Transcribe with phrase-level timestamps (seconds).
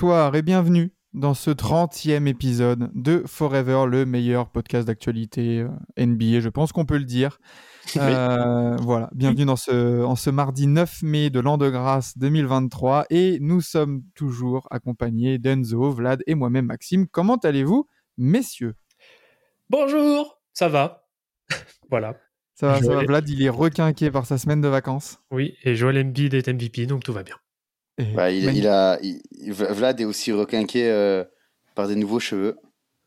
[0.00, 5.70] Bonsoir et bienvenue dans ce 30e épisode de Forever, le meilleur podcast d'actualité euh,
[6.06, 7.40] NBA, je pense qu'on peut le dire.
[7.96, 13.06] Euh, voilà, bienvenue dans ce, en ce mardi 9 mai de l'an de grâce 2023
[13.08, 17.08] et nous sommes toujours accompagnés d'Enzo, Vlad et moi-même Maxime.
[17.08, 18.74] Comment allez-vous, messieurs?
[19.70, 21.08] Bonjour, ça va.
[21.90, 22.14] voilà.
[22.54, 23.04] ça va, ça va.
[23.04, 25.18] Vlad, il est requinqué par sa semaine de vacances.
[25.30, 27.36] Oui, et Joel Embiid est MVP, donc tout va bien.
[28.14, 29.20] Bah, il, a, il-
[29.52, 31.24] Vlad est aussi requinqué euh,
[31.74, 32.56] par des nouveaux cheveux.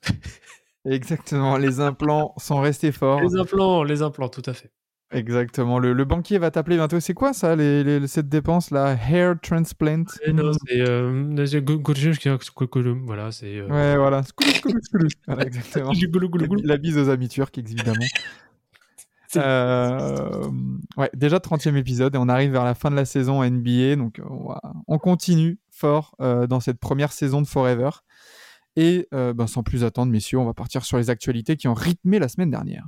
[0.86, 3.22] Exactement, les implants sont restés forts.
[3.22, 4.72] Les implants, les implants, tout à fait.
[5.14, 5.78] Exactement.
[5.78, 7.00] Le, le banquier va t'appeler bientôt.
[7.02, 10.06] C'est quoi ça, les, les- cette dépense là Hair transplant?
[10.25, 11.12] Et non, c'est euh,
[13.06, 14.22] voilà, c'est euh, Ouais, voilà.
[15.28, 15.92] Voilà, exactement.
[16.64, 18.06] la bise aux amis turcs, évidemment.
[19.37, 20.49] Euh,
[20.97, 23.95] ouais, déjà 30e épisode et on arrive vers la fin de la saison NBA.
[23.95, 24.25] Donc euh,
[24.88, 27.89] on, continue fort euh, dans cette première saison de Forever.
[28.77, 32.19] Et ben, sans plus attendre, messieurs, on va partir sur les actualités qui ont rythmé
[32.19, 32.88] la semaine dernière.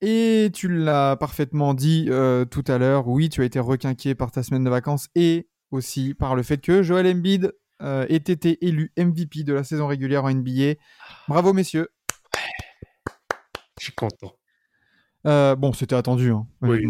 [0.00, 2.08] Et tu l'as parfaitement dit
[2.50, 6.14] tout à l'heure, oui, tu as été requinqué par ta semaine de vacances et aussi
[6.14, 7.52] par le fait que Joel Embiid
[7.84, 10.74] euh, ait été élu MVP de la saison régulière en NBA.
[11.28, 11.88] Bravo, messieurs.
[13.78, 14.32] Je suis content.
[15.26, 16.30] Euh, bon, c'était attendu.
[16.30, 16.86] hein, Oui.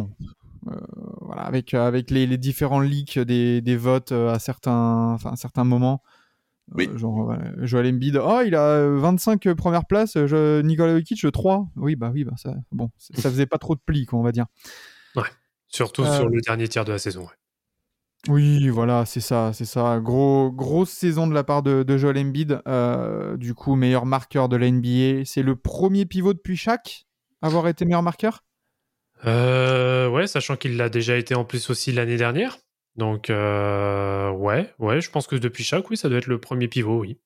[0.69, 0.81] Euh,
[1.21, 5.65] voilà, avec, avec les, les différents leaks des, des votes euh, à certains, à certains
[5.65, 6.03] moments.
[6.71, 6.89] Euh, Oui.
[6.97, 11.31] genre, ouais, Joel Embiid, oh, il a euh, 25 premières places, euh, je, Nikola Jokic,
[11.31, 11.69] 3.
[11.77, 14.33] Oui, bah oui, bah ça, bon, ça faisait pas trop de plis, quoi, on va
[14.33, 14.47] dire.
[15.69, 17.23] Surtout Euh, sur le dernier tiers de la saison.
[17.23, 17.29] ouais.
[18.29, 20.01] Oui, voilà, c'est ça, c'est ça.
[20.01, 22.61] Gros, grosse saison de la part de, de Joel Embiid.
[22.67, 25.25] euh, du coup, meilleur marqueur de la NBA.
[25.25, 27.07] C'est le premier pivot depuis Shaq
[27.45, 28.43] avoir été meilleur marqueur?
[29.27, 32.59] Euh, ouais, sachant qu'il l'a déjà été en plus aussi l'année dernière.
[32.97, 36.69] Donc, euh, ouais, ouais, je pense que depuis chaque, oui, ça doit être le premier
[36.69, 37.19] pivot, oui.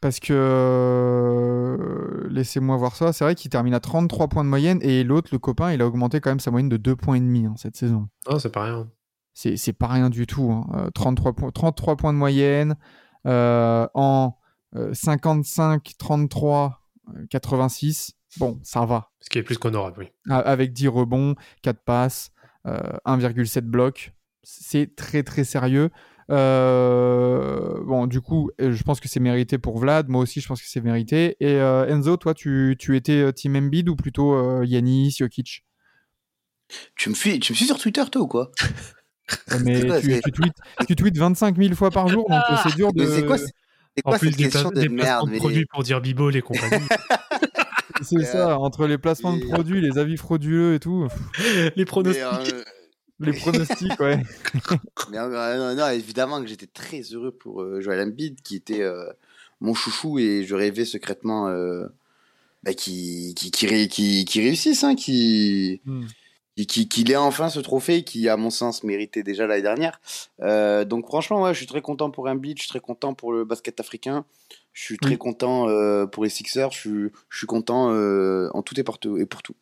[0.00, 4.80] Parce que, euh, laissez-moi voir ça, c'est vrai qu'il termine à 33 points de moyenne
[4.82, 7.20] et l'autre, le copain, il a augmenté quand même sa moyenne de 2 points et
[7.20, 8.08] demi hein, cette saison.
[8.28, 8.88] Non, c'est pas rien.
[9.34, 10.50] C'est c'est pas rien du tout.
[10.52, 10.66] hein.
[10.74, 12.76] Euh, 33, points, 33 points de moyenne
[13.26, 14.36] euh, en
[14.76, 16.80] euh, 55, 33,
[17.14, 18.12] euh, 86.
[18.38, 19.10] Bon, ça va.
[19.20, 20.08] Ce qui est plus qu'honorable, oui.
[20.30, 22.30] Avec 10 rebonds, 4 passes,
[22.66, 24.12] euh, 1,7 blocs.
[24.42, 25.90] C'est très très sérieux.
[26.30, 30.08] Euh, bon, du coup, euh, je pense que c'est mérité pour Vlad.
[30.08, 31.36] Moi aussi, je pense que c'est mérité.
[31.40, 35.64] Et euh, Enzo, toi, tu, tu étais euh, Team Embiid ou plutôt euh, Yanis, Jokic?
[36.96, 38.50] Tu me, suis, tu me suis sur Twitter, toi, ou quoi?
[39.64, 40.54] Mais C'est quoi, tu, tu tweets,
[40.88, 43.06] tu tweets 25 000 fois par jour, donc euh, c'est dur de.
[43.06, 43.46] C'est quoi, c'est
[44.04, 46.34] En quoi plus cette des, question de merde placements de mais produits pour dire Bibol
[46.36, 46.86] et compagnie.
[48.02, 51.06] C'est ça, entre les placements de produits, les avis frauduleux et tout,
[51.36, 52.24] pff, les pronostics.
[52.24, 52.64] euh,
[53.20, 54.20] les pronostics, ouais.
[55.12, 58.82] mais, euh, non, non, évidemment que j'étais très heureux pour euh, Joel Embiid, qui était
[58.82, 59.04] euh,
[59.60, 61.86] mon chouchou, et je rêvais secrètement euh,
[62.64, 65.80] bah, qu'il qui, qui, ré- qui, qui réussisse, hein, qui
[66.56, 66.60] Hmm.
[66.62, 70.00] qui- qui- qu'il ait enfin ce trophée qui, à mon sens, méritait déjà l'année dernière.
[70.40, 73.32] Euh, donc, franchement, ouais, je suis très content pour Embiid, je suis très content pour
[73.32, 74.24] le basket africain,
[74.72, 75.18] je suis très Oui.
[75.18, 78.98] content euh, pour les Sixers, je suis, je suis content euh, en tout et pour
[78.98, 79.16] tout.
[79.16, 79.54] Et pour tout.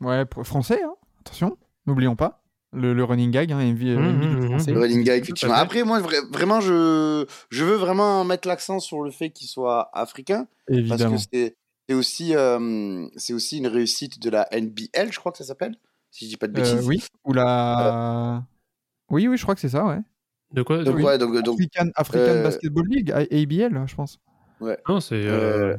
[0.00, 1.56] Ouais, pour- français, hein, attention,
[1.86, 2.40] n'oublions pas.
[2.72, 4.72] Le, le running gag, hein, Embiid- Embiid mhm, français.
[4.72, 5.54] Le running Tout effectivement.
[5.54, 9.88] Après, moi, vra- vraiment, je, je veux vraiment mettre l'accent sur le fait qu'il soit
[9.96, 11.16] africain, parce Évidemment.
[11.16, 15.44] que c'est aussi, euh, c'est aussi une réussite de la NBL, je crois que ça
[15.44, 15.76] s'appelle,
[16.14, 16.86] si je dis pas de Euh, bêtises.
[16.86, 18.44] oui, ou la.
[19.10, 19.98] Oui, oui, je crois que c'est ça, ouais.
[20.52, 21.02] De quoi Donc, oui.
[21.02, 24.18] ouais, donc, donc, African, African euh, Basketball League, ABL, je pense.
[24.88, 25.16] Non, c'est.
[25.26, 25.76] euh,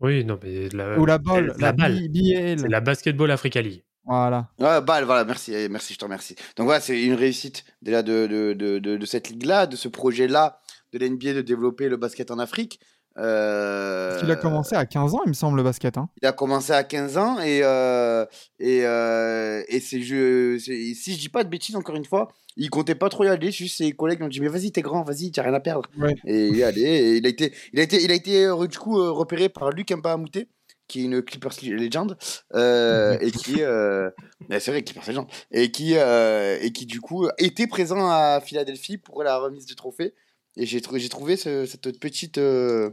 [0.00, 1.98] Oui, non, mais la, ou la balle, la la, balle.
[2.14, 3.82] C'est la Basketball Africa League.
[4.04, 4.48] Voilà.
[4.58, 6.36] Ouais, balle, voilà, merci, eh, merci, je te remercie.
[6.56, 9.88] Donc voilà, c'est une réussite déjà de, de, de, de, de cette ligue-là, de ce
[9.88, 10.60] projet-là
[10.92, 12.80] de l'NBA de développer le basket en Afrique.
[13.18, 15.96] Euh, Il a commencé à 15 ans, il me semble, le basket.
[15.98, 16.08] Hein.
[16.22, 18.24] Il a commencé à 15 ans et, euh,
[18.58, 22.70] et, euh, et c'est, je, si je dis pas de bêtises, encore une fois, il
[22.70, 23.50] comptait pas trop y aller.
[23.50, 25.88] Juste ses collègues lui ont dit Mais vas-y, t'es grand, vas-y, t'as rien à perdre.
[25.98, 26.14] Ouais.
[26.26, 26.82] Et il est allé.
[26.82, 29.48] Et il, a été, il, a été, il a été euh, du coup euh, repéré
[29.48, 30.48] par Luc Mbamouté,
[30.88, 32.16] qui est une Clippers Legend,
[32.54, 34.10] euh, et qui, euh,
[34.48, 38.40] mais c'est vrai Clippers Legend, et qui, euh, et qui du coup était présent à
[38.44, 40.14] Philadelphie pour la remise du trophée.
[40.58, 42.90] Et j'ai trouvé, j'ai trouvé ce- cette petite, euh,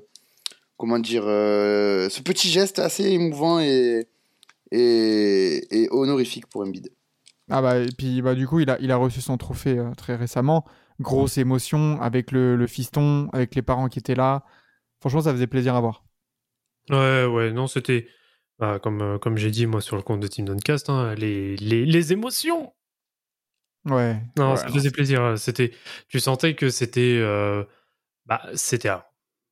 [0.84, 4.06] comment dire, euh, ce petit geste assez émouvant et,
[4.70, 6.90] et, et honorifique pour Embiid.
[7.50, 9.94] Ah bah, et puis bah, du coup, il a, il a reçu son trophée euh,
[9.96, 10.66] très récemment.
[11.00, 14.44] Grosse émotion avec le, le fiston, avec les parents qui étaient là.
[15.00, 16.04] Franchement, ça faisait plaisir à voir.
[16.90, 18.10] Ouais, ouais, non, c'était.
[18.60, 21.56] bah, comme euh, comme j'ai dit, moi, sur le compte de Team Duncast, hein, les,
[21.56, 22.74] les, les émotions
[23.86, 24.18] Ouais.
[24.38, 25.38] Non, Ouais, ça non, faisait plaisir.
[25.38, 25.72] C'était,
[26.10, 27.64] tu sentais que c'était, euh,
[28.26, 29.10] bah, c'était ah,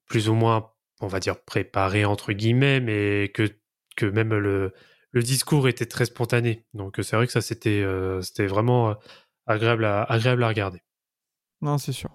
[0.07, 0.71] plus ou moins,
[1.03, 3.49] on va dire préparé entre guillemets, mais que
[3.95, 4.73] que même le
[5.11, 6.65] le discours était très spontané.
[6.73, 8.93] Donc c'est vrai que ça c'était euh, c'était vraiment euh,
[9.47, 10.79] agréable à agréable à regarder.
[11.61, 12.09] Non, c'est sûr.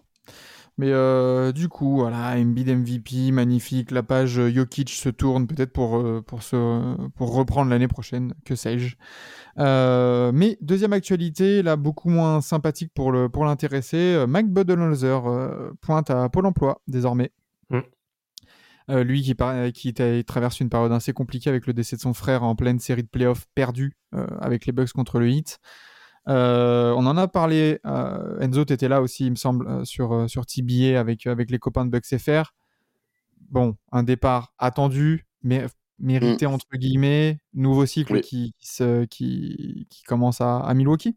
[0.79, 3.91] Mais euh, du coup, voilà, Embiid MVP, magnifique.
[3.91, 8.35] La page euh, Jokic se tourne peut-être pour, euh, pour, se, pour reprendre l'année prochaine,
[8.45, 8.97] que sais-je.
[9.59, 13.97] Euh, mais deuxième actualité, là, beaucoup moins sympathique pour le pour l'intéresser.
[13.97, 17.31] euh, Mike Budenholzer euh, pointe à Pôle emploi désormais.
[17.71, 17.81] Mm.
[18.89, 19.35] Euh, lui qui,
[19.95, 23.03] t'a- traverse une période assez compliquée avec le décès de son frère en pleine série
[23.03, 25.59] de playoffs perdue euh, avec les Bucks contre le Heat.
[26.29, 27.81] Euh, on en a parlé.
[27.85, 31.27] euh, Enzo, tu étais là aussi, il me semble, euh, sur, euh, sur TBA avec,
[31.27, 32.53] avec les copains de Bucks FR.
[33.51, 35.67] Bon, un départ attendu, mais
[35.99, 37.39] mérité entre guillemets.
[37.55, 38.21] Nouveau cycle Oui.
[38.21, 41.17] qui, qui, se- qui, qui commence à, à Milwaukee.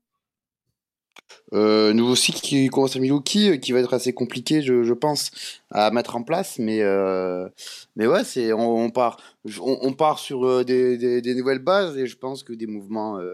[1.53, 4.93] Euh, nouveau cycle qui commence à Milwaukee, euh, qui va être assez compliqué, je, je
[4.93, 5.31] pense,
[5.71, 6.59] à mettre en place.
[6.59, 7.49] Mais, euh,
[7.95, 9.17] mais ouais, c'est, on, on part,
[9.59, 12.67] on, on part sur euh, des, des, des nouvelles bases et je pense que des
[12.67, 13.33] mouvements, euh,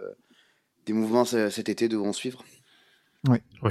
[0.86, 2.44] des mouvements cet été devront suivre.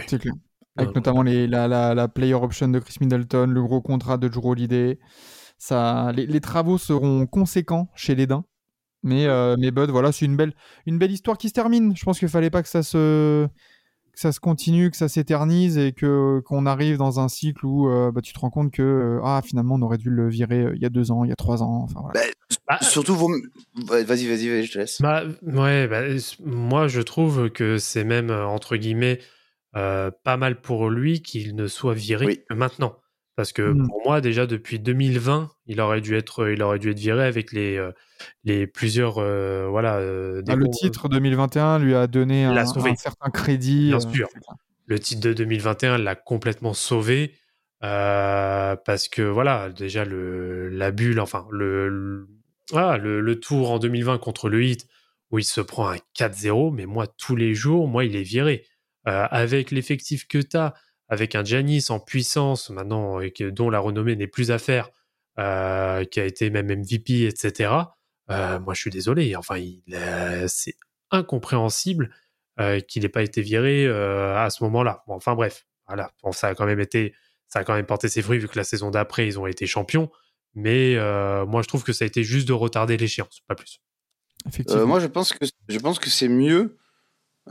[0.06, 0.34] C'est clair.
[0.76, 0.94] Avec Ouais.
[0.96, 4.50] notamment les, la, la, la player option de Chris Middleton, le gros contrat de Drew
[4.50, 4.99] Holiday.
[5.56, 8.44] Ça, les, les travaux seront conséquents chez les Dains.
[9.05, 10.52] Mais, euh, mais Bud, voilà, c'est une belle,
[10.87, 11.96] une belle histoire qui se termine.
[11.96, 13.46] Je pense qu'il fallait pas que ça se,
[14.14, 17.90] que ça se continue, que ça s'éternise et que qu'on arrive dans un cycle où
[17.90, 20.61] euh, bah, tu te rends compte que euh, ah finalement on aurait dû le virer
[20.61, 21.82] euh, il y a deux ans, il y a trois ans.
[21.82, 22.20] Enfin, voilà.
[22.69, 23.28] Bah, Surtout, vos...
[23.90, 25.02] Ouais, vas-y, vas-y, vas-y, je te laisse.
[25.02, 26.02] Bah, ouais, bah,
[26.44, 29.19] moi je trouve que c'est même entre guillemets
[29.76, 32.40] euh, pas mal pour lui qu'il ne soit viré Oui.
[32.49, 32.96] que maintenant.
[33.37, 33.87] Parce que Mm.
[33.89, 37.53] pour moi, déjà depuis 2020, il aurait dû être, il aurait dû être viré avec
[37.53, 37.91] les, euh,
[38.45, 42.65] les plusieurs, euh, voilà, euh, des Ah, le titre 2021 lui a donné un,
[42.97, 43.89] certain crédit.
[43.89, 44.29] Bien sûr.
[44.87, 47.35] le titre de 2021 l'a complètement sauvé
[47.83, 52.29] euh, parce que voilà déjà le la bulle enfin le le,
[52.71, 54.87] voilà, le, le tour en 2020 contre le Heat
[55.31, 58.65] où il se prend un 4-0 mais moi tous les jours moi il est viré
[59.07, 60.73] Euh, avec l'effectif que tu as
[61.14, 64.90] avec un Giannis en puissance maintenant et que, dont la renommée n'est plus à faire
[65.38, 67.72] euh, qui a été même MVP etc
[68.31, 69.61] euh, moi je suis désolé enfin
[69.93, 70.76] euh, c'est
[71.11, 72.11] incompréhensible
[72.61, 75.02] euh, qu'il n'ait pas été viré euh, à ce moment-là.
[75.08, 77.12] Bon, enfin bref, voilà, bon, ça a quand même été,
[77.49, 79.66] ça a quand même porté ses fruits vu que la saison d'après ils ont été
[79.66, 80.08] champions.
[80.55, 83.81] Mais euh, moi je trouve que ça a été juste de retarder l'échéance, pas plus.
[84.46, 84.82] Effectivement.
[84.82, 86.76] Euh, moi, je pense que je pense que c'est mieux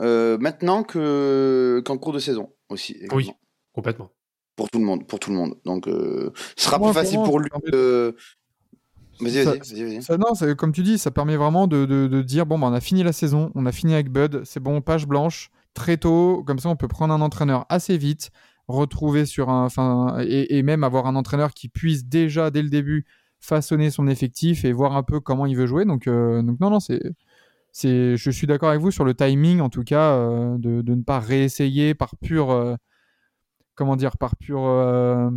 [0.00, 2.92] euh, maintenant que qu'en cours de saison aussi.
[2.94, 3.16] également.
[3.16, 3.30] Oui.
[3.74, 4.10] Complètement.
[4.56, 5.56] Pour tout le monde, pour tout le monde.
[5.64, 7.50] Donc, euh, ce sera Moi, plus facile pour lui.
[7.70, 8.14] de-
[9.20, 10.02] Vas-y, vas-y, vas-y, vas-y.
[10.02, 12.66] Ça, non, ça- comme tu dis, ça permet vraiment de, de- de dire bon, bah,
[12.68, 15.96] on a fini la saison, on a fini avec Bud, c'est bon, page blanche, très
[15.96, 18.30] tôt, comme ça on peut prendre un entraîneur assez vite,
[18.68, 19.64] retrouver sur un.
[19.66, 23.06] Enfin, et, et même avoir un entraîneur qui puisse déjà dès le début
[23.40, 25.84] façonner son effectif et voir un peu comment il veut jouer.
[25.84, 27.00] Donc, euh, donc non, non, c'est.
[27.72, 30.94] c'est je suis d'accord avec vous sur le timing, en tout cas, euh, de, de
[30.94, 32.50] ne pas réessayer par pur.
[33.74, 35.30] Comment dire, par pur euh,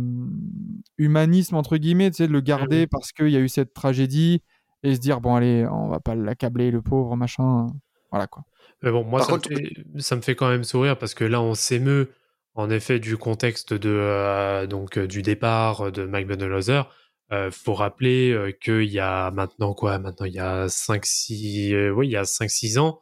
[0.96, 4.42] humanisme, entre guillemets, tu sais, de le garder parce qu'il y a eu cette tragédie
[4.82, 7.66] et se dire, bon, allez, on va pas l'accabler, le pauvre, machin.
[8.10, 8.44] Voilà, quoi.
[8.82, 11.24] Mais bon, moi ça, contre- me fait, ça me fait quand même sourire parce que
[11.24, 12.12] là on s'émeut
[12.54, 16.88] en effet du contexte de euh, donc euh, du départ de Mike Budenholzer.
[17.30, 19.98] Euh, faut rappeler euh, qu'il y a maintenant quoi?
[19.98, 23.00] Maintenant il y a 5 6 oui, il y a 5 6 ans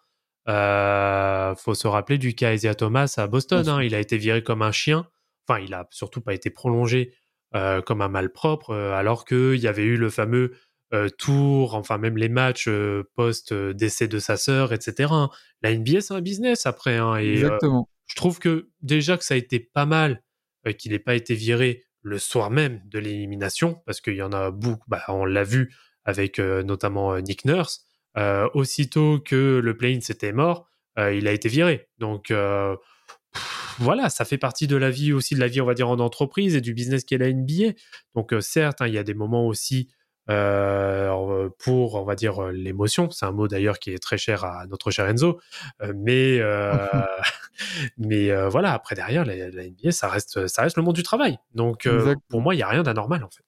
[0.49, 3.83] euh, faut se rappeler du cas Isaiah Thomas à Boston hein.
[3.83, 5.07] il a été viré comme un chien.
[5.49, 7.15] Enfin, il a surtout pas été prolongé
[7.55, 10.53] euh, comme un malpropre euh, alors qu'il y avait eu le fameux
[10.95, 15.09] euh, tour, enfin même les matchs euh, post euh, décès de sa sœur, etc.
[15.11, 15.31] hein.
[15.61, 17.89] La NBA c'est un business après hein, et Exactement.
[18.07, 20.23] je trouve que déjà que ça a été pas mal
[20.79, 24.53] qu'il n'ait pas été viré le soir même de l'élimination, parce qu'il y en a
[24.53, 25.75] beaucoup, bah, on l'a vu
[26.05, 27.85] avec notamment Nick Nurse,
[28.55, 31.89] aussitôt que le play-in s'était mort, il a été viré.
[31.99, 35.75] Donc pff, voilà, ça fait partie de la vie aussi, de la vie, on va
[35.75, 37.73] dire, en entreprise et du business qu'est la NBA.
[38.15, 39.89] Donc euh, certes, hein, il y a des moments aussi
[40.29, 43.11] euh, pour, on va dire, euh, l'émotion.
[43.11, 45.41] C'est un mot d'ailleurs qui est très cher à notre cher Enzo.
[45.83, 46.87] Euh, mais euh,
[47.99, 51.03] mais euh, voilà, après derrière, la, la NBA, ça reste, ça reste le monde du
[51.03, 51.39] travail.
[51.55, 53.45] Donc euh, pour moi, il n'y a rien d'anormal en fait.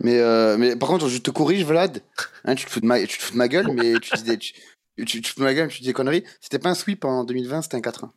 [0.00, 2.02] Mais, euh, mais par contre, je te corrige, Vlad.
[2.44, 4.22] Hein, tu, te fous de ma, tu te fous de ma gueule, mais tu dis
[4.22, 4.54] des, tu,
[4.96, 6.24] tu, tu te fous de ma gueule, tu dis des conneries.
[6.40, 8.10] C'était pas un sweep en 2020, c'était un 4-1.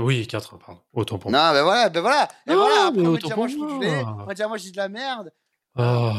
[0.00, 0.80] Oui, 4 pardon.
[0.92, 1.38] Autant pour moi.
[1.48, 2.28] Non, ben voilà, ben voilà.
[2.48, 3.78] Et voilà, après, on va dire, moi, je suis moi.
[3.80, 4.02] gelé.
[4.20, 5.32] On va dire, moi, je dis de la merde.
[5.76, 6.12] Oh.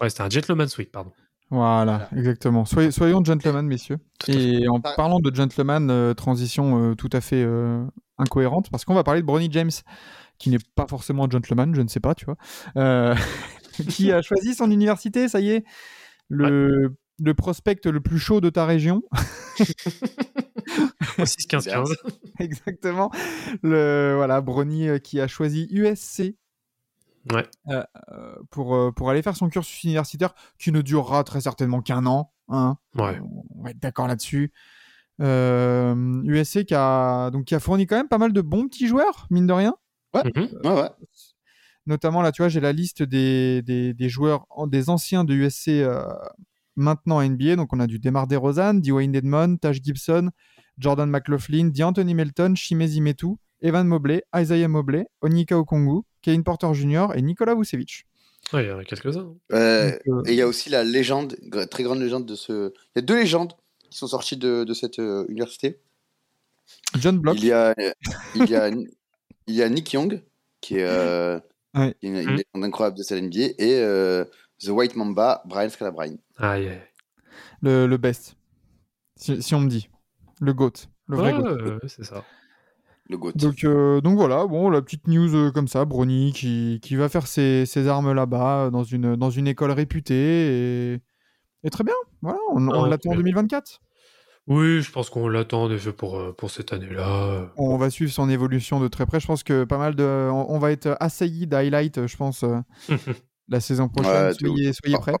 [0.00, 1.12] Ouais, c'était un gentleman sweep, pardon.
[1.50, 2.64] Voilà, exactement.
[2.66, 3.98] Soyez- soyons gentlemen, messieurs.
[4.26, 7.84] Et en Par- parlant de gentleman, euh, transition euh, tout à fait euh,
[8.18, 9.70] incohérente, parce qu'on va parler de Bronny James,
[10.38, 12.36] qui n'est pas forcément un gentleman, je ne sais pas, tu vois,
[12.76, 13.14] euh,
[13.88, 15.64] qui a choisi son université, ça y est,
[16.28, 19.02] le, le prospect le plus chaud de ta région,
[21.24, 21.96] 6, 15, 15.
[22.40, 23.10] exactement.
[23.62, 26.36] Le, voilà, Bronny euh, qui a choisi USC.
[27.32, 27.46] Ouais.
[27.68, 27.82] euh,
[28.12, 32.32] euh, pour, pour aller faire son cursus universitaire qui ne durera très certainement qu'un an.
[32.48, 33.20] Hein, Ouais.
[33.58, 34.52] on va être d'accord là-dessus.
[35.20, 38.86] Euh, USC qui a, donc, qui a fourni quand même pas mal de bons petits
[38.86, 39.74] joueurs, mine de rien.
[40.14, 40.22] Ouais,
[40.64, 40.88] ouais.
[41.86, 45.68] Notamment, là, tu vois, j'ai la liste des, des, des joueurs, des anciens de USC
[45.68, 46.04] euh,
[46.76, 47.56] maintenant à NBA.
[47.56, 50.30] Donc, on a du Demar DeRozan, Dwayne Dedmon, Taj Gibson,
[50.78, 57.08] Jordan McLaughlin, d'Anthony Melton, Shimezi Metu, Evan Mobley, Isaiah Mobley, Onika Okongu, Kevin Porter Jr.
[57.14, 58.06] et Nikola Vucevic.
[58.52, 59.34] Ouais, il y en a quelques-uns.
[59.52, 61.36] Euh, euh, et il y a aussi la légende,
[61.70, 62.72] très grande légende de ce.
[62.94, 63.52] Il y a deux légendes
[63.90, 65.80] qui sont sorties de, de cette euh, université.
[66.98, 67.36] John Block.
[67.38, 67.74] Il y a,
[68.34, 70.22] il y a, il y a Nick Young,
[70.60, 71.38] qui est euh,
[71.74, 71.94] Ouais.
[72.02, 74.24] une, une légende incroyable de cette NBA, et euh,
[74.60, 76.18] The White Mamba, Brian Scalabrine.
[77.60, 78.36] Le, le best.
[79.16, 79.88] Si, si on me dit.
[80.40, 80.72] Le GOAT.
[81.06, 81.78] Le vrai Ouais, GOAT.
[81.88, 82.24] c'est ça.
[83.08, 83.32] Le GOAT.
[83.34, 87.08] Donc, euh, donc voilà, bon, la petite news euh, comme ça, Brony qui, qui va
[87.08, 91.00] faire ses, ses armes là-bas euh, dans une, dans une école réputée et,
[91.64, 91.94] et très bien.
[92.22, 93.32] Voilà, on, on Ah, l'attend en très bien.
[93.32, 93.80] 2024.
[94.46, 97.52] Oui, je pense qu'on l'attend en effet pour, pour cette année-là.
[97.58, 99.20] On va suivre son évolution de très près.
[99.20, 102.44] Je pense que pas mal de, on, on va être assailli d'highlights, je pense,
[103.48, 104.12] la saison prochaine.
[104.28, 105.14] Ouais, soyez, soyez prêts.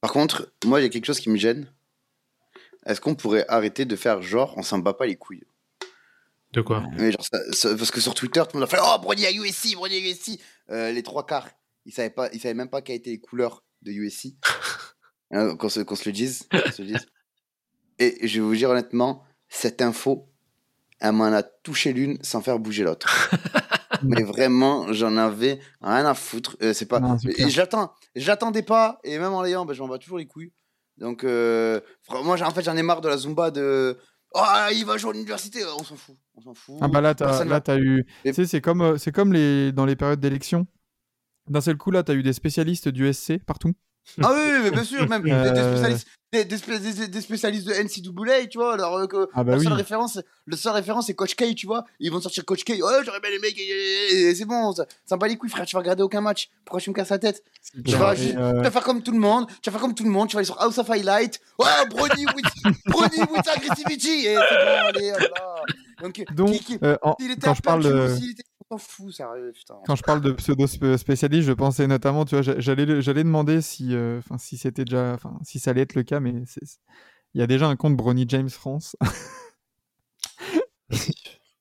[0.00, 1.68] Par contre, moi, il y a quelque chose qui me gêne.
[2.86, 5.44] Est-ce qu'on pourrait arrêter de faire genre on s'en bat pas les couilles?
[6.52, 6.82] De quoi?
[6.98, 9.24] Mais genre, ça- ça- Parce que sur Twitter, tout le monde a fait Oh, Brody
[9.26, 11.48] à USC, Brody à USC Euh, Les trois quarts,
[11.86, 14.34] ils savaient, pas, ils savaient même pas quelles étaient les couleurs de USC.
[15.32, 16.48] Hein, qu'on, se, qu'on se le dise.
[16.50, 17.06] qu'on se le dise.
[18.00, 20.28] Et je vais vous dire honnêtement, cette info,
[20.98, 23.30] elle m'en a touché l'une sans faire bouger l'autre.
[24.02, 26.56] Mais vraiment, j'en avais rien à foutre.
[26.62, 26.98] Euh, c'est pas.
[26.98, 30.26] Non, et j'attends, j'attendais pas, et même en l'ayant, ben, je m'en bats toujours les
[30.26, 30.50] couilles.
[31.00, 31.80] Donc, euh,
[32.22, 33.98] moi, en fait, j'en ai marre de la Zumba de.
[34.34, 34.40] Oh,
[34.72, 36.16] il va jouer à l'université, on s'en fout.
[36.36, 36.76] On s'en fout.
[36.80, 38.06] Ah bah là, t'as, là, t'as eu.
[38.24, 40.66] Et- Tu sais, c'est comme, euh, c'est comme les, dans les périodes d'élection.
[41.48, 43.72] D'un seul coup, là, t'as eu des spécialistes du SC partout.
[44.22, 45.72] Ah oui, mais bien sûr, même des, des Euh.
[45.76, 48.74] spécialistes, des, des spé- des- des spécialistes de NCAA, tu vois.
[48.74, 49.64] Alors, euh, que, Ah bah la oui.
[49.64, 51.84] seule référence, le seul référence, c'est Coach K, tu vois.
[52.00, 52.70] Ils vont sortir Coach K.
[52.70, 53.58] Ouais, j'aurais bien les mecs.
[53.58, 55.66] et- et- C'est bon, ça, ça me bat les couilles, frère.
[55.66, 56.48] Tu vas regarder aucun match.
[56.64, 57.42] Pourquoi tu me casses la tête?
[57.84, 59.46] Tu vas, euh, tu vas faire comme tout le monde.
[59.62, 60.28] Tu vas faire comme tout le monde.
[60.28, 61.40] Tu vas aller sur House of Highlight.
[61.58, 64.26] Oh, Brody with, Brody with aggressivity.
[64.26, 65.62] Et c'est bon, allez, hop là.
[66.02, 68.42] Donc, Donc, qui- qui- euh, en- s'il était quand je parle de, aussi, il était-
[69.10, 69.76] sérieux, putain.
[69.86, 73.24] quand je parle de pseudo sp- spécialiste, je pensais notamment, tu vois, j'a- j'allais, j'allais
[73.24, 76.34] demander si, euh, enfin, si c'était déjà, enfin, si ça allait être le cas, mais
[77.34, 78.96] il y a déjà un compte Bronny James France.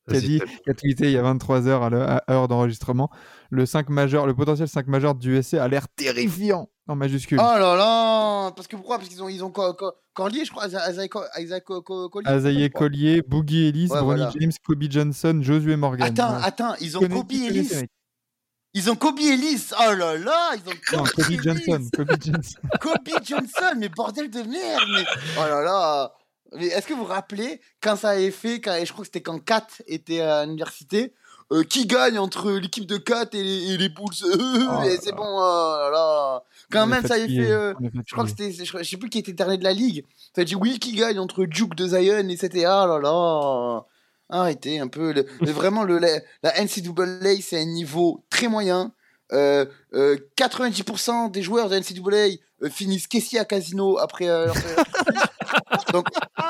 [0.10, 2.48] Qui a dit, qui a tweeté il y a 23 heures à, l'heure- à heure
[2.48, 3.12] d'enregistrement,
[3.52, 7.40] le 5 majeur, le potentiel 5 majeur du USC a l'air terrifiant en majuscule.
[7.40, 8.98] Oh là là Parce que pourquoi?
[8.98, 12.70] Parce qu'ils ont, ils ont Co- Co- Corlier, je crois, Isaiah Co- Collier.
[12.70, 12.88] Crois.
[12.88, 14.32] Collier, Boogie Ellis, Ouais, voilà.
[14.40, 16.08] James, Kobe Johnson, Josué Morgan.
[16.08, 17.72] Attends, attends, ils ont Kobe Ellis.
[18.74, 19.68] Ils ont Kobe Ellis.
[19.80, 21.40] Oh là là, ils ont Non, Kobe, Kobe Ellis.
[21.44, 22.60] Johnson, Kobe Johnson.
[22.82, 24.84] Kobe Johnson, mais bordel de merde.
[24.96, 25.06] Mais...
[25.38, 26.14] Oh là là.
[26.56, 29.22] Mais est-ce que vous vous rappelez quand ça avait fait, quand, je crois que c'était
[29.22, 31.14] quand Kat était à l'université,
[31.52, 34.96] euh, qui gagne entre l'équipe de Kat et les, et les Bulls Oh Et là
[35.02, 36.44] C'est bon, oh là là.
[36.72, 37.52] Quand On même, ça avait fatigué, fait.
[37.52, 37.74] euh,
[38.06, 40.06] Je crois que c'était, je, sais plus qui était dernier de la ligue.
[40.36, 43.86] Ça a dit oui qui gagne entre Duke de Zion et c'était ah là là.
[44.32, 45.12] Arrêtez un peu.
[45.12, 48.94] Le- vraiment le la, la NCAA c'est un niveau très moyen.
[49.32, 52.38] Euh, euh, 90% des joueurs de NCAA
[52.70, 54.28] finissent caissier à casino après.
[54.28, 54.56] euh, leur-
[55.94, 56.06] Donc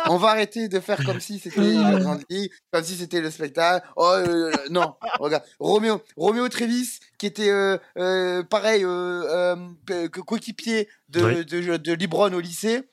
[0.07, 3.31] on va arrêter de faire comme si c'était la grande ligue, comme si c'était le
[3.31, 3.87] spectacle.
[3.95, 9.55] Oh euh, non, regarde Roméo, Roméo Trévis qui était euh, euh, pareil euh,
[9.89, 11.45] euh, que coéquipier de, Oui.
[11.45, 12.83] de, de Libron au lycée.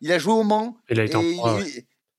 [0.00, 0.76] Il a joué au Mans.
[0.90, 1.58] Il a été en proie,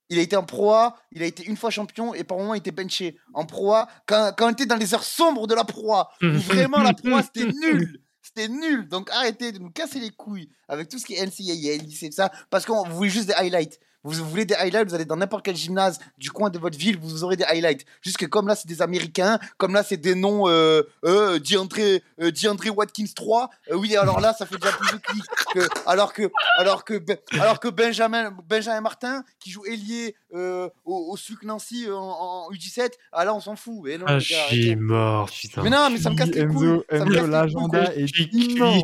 [0.10, 2.60] il, a été en proie, il a été une fois champion et par moment il
[2.60, 3.18] était benché.
[3.34, 6.80] En proie, quand, quand on était dans les heures sombres de la proie, où vraiment
[6.82, 8.02] la proie c'était nul.
[8.46, 8.88] Nul.
[8.88, 12.32] Donc arrêtez de nous casser les couilles avec tout ce qui est NCAA, lycée, ça.
[12.50, 13.79] Parce que vous voulez juste des highlights.
[14.08, 16.98] Vous, voulez des highlights, vous allez dans n'importe quel gymnase du coin de votre ville,
[17.00, 17.86] vous aurez des highlights.
[18.02, 22.00] Juste que comme là, c'est des Américains, comme là, c'est des noms euh, euh, DeAndre,
[22.22, 23.50] euh, DeAndre Watkins 3.
[23.72, 25.24] euh, oui, alors là, ça fait déjà plus de clics.
[25.54, 30.70] Que, alors, que, alors, que, Ben- alors que Benjamin, Benjamin Martin, qui joue ailier euh,
[30.86, 33.82] au, au SUC Nancy en, en U17, ah là, on s'en fout.
[33.84, 35.64] Mais non, Ah, je suis mort, putain.
[35.64, 36.68] Mais non, mais ça me casse les couilles.
[36.68, 38.84] Enzo, Ça me Enzo, casse les couilles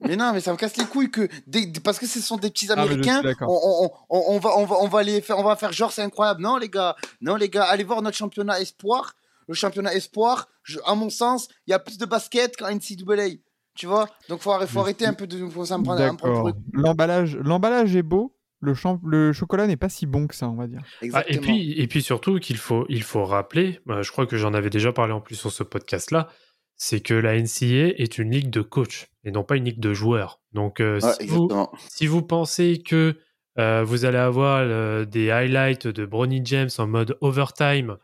[0.00, 2.36] Mais non, mais ça me casse les couilles que des- des- parce que ce sont
[2.36, 3.22] des petits Ah, Américains.
[3.42, 5.92] on, on, on, on va on va on va les faire on va faire genre
[5.92, 6.42] c'est incroyable.
[6.42, 9.14] Non les gars, non les gars, allez voir notre championnat espoir.
[9.48, 13.38] Le championnat espoir, je- à mon sens, il y a plus de basket qu'en NCAA.
[13.74, 14.08] Tu vois?
[14.28, 16.42] Donc faut, arrêter- faut arrêter un peu de nous ça me prend un peu D'accord.
[16.42, 18.36] pour- L'emballage, l'emballage est beau.
[18.60, 20.80] Le, champ- le chocolat n'est pas si bon que ça, on va dire.
[21.14, 24.36] Ah, et, puis, et puis surtout qu'il faut, il faut rappeler, bah, je crois que
[24.36, 26.28] j'en avais déjà parlé en plus sur ce podcast-là,
[26.76, 29.94] c'est que la NCA est une ligue de coach et non pas une ligue de
[29.94, 30.40] joueurs.
[30.52, 31.72] Donc euh, Ouais, si, vous, exactement.
[31.88, 33.16] si vous pensez que
[33.58, 37.96] euh, vous allez avoir euh, des highlights de Bronny James en mode overtime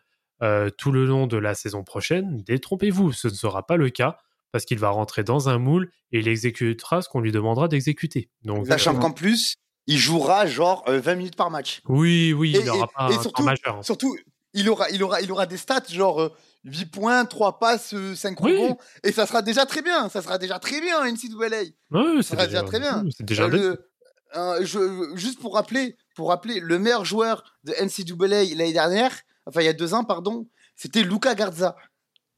[0.76, 4.18] tout le long de la saison prochaine, détrompez-vous, ce ne sera pas le cas
[4.52, 8.30] parce qu'il va rentrer dans un moule et il exécutera ce qu'on lui demandera d'exécuter.
[8.44, 9.56] Donc, Sachant qu'en plus,
[9.88, 11.80] il jouera genre euh, 20 minutes par match.
[11.88, 13.84] oui, oui, Et- il n'aura pas et un temps surtout- majeur.
[13.84, 14.16] Surtout,
[14.54, 16.30] il aura, il aura, il aura des stats genre
[16.64, 18.56] 8 points, 3 passes, euh, 5 Oui.
[18.56, 20.08] rebonds, et ça sera déjà très bien.
[20.08, 21.64] Ça sera déjà très bien, NCAA.
[21.90, 23.04] Ouais, Ça va déjà très bien.
[23.16, 23.90] C'est déjà Euh, le-
[24.36, 29.12] euh, je- juste pour rappeler, pour rappeler, le meilleur joueur de NCAA l'année dernière,
[29.46, 30.46] enfin il y a deux ans, pardon,
[30.76, 31.76] c'était Luca Garza.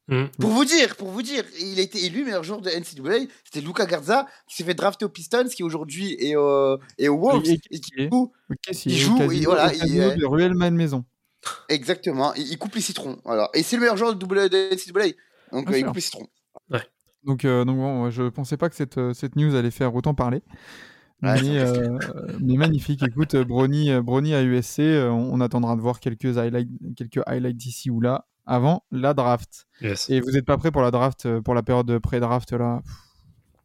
[0.08, 0.26] Mm.
[0.40, 3.26] Pour vous dire, pour vous dire, il a été élu meilleur joueur de NCAA.
[3.44, 7.16] C'était Luca Garza qui s'est fait drafter aux Pistons, qui aujourd'hui est, euh, est aux
[7.18, 7.44] Wolves.
[7.46, 11.04] Et- qui Ok, Il joue, il- voilà, il est- de Ruel Maison.
[11.68, 13.18] Exactement, il, il coupe les citrons.
[13.24, 13.48] Voilà.
[13.54, 15.14] Et c'est le meilleur joueur de, NCAA.
[15.52, 16.28] Donc Bien euh, il coupe les citrons.
[17.24, 20.14] Donc, euh, donc bon, je pensais pas que cette, euh, cette news allait faire autant
[20.14, 20.42] parler.
[21.22, 21.98] Ouais, mais, euh,
[22.40, 23.02] magnifique.
[23.06, 27.90] Écoute, Brony, Brony à USC, on, on attendra de voir quelques highlights, quelques highlights ici
[27.90, 29.66] ou là avant la draft.
[29.82, 30.08] Yes.
[30.08, 32.80] Et vous n'êtes pas prêt pour la draft, pour la période de pré-draft là?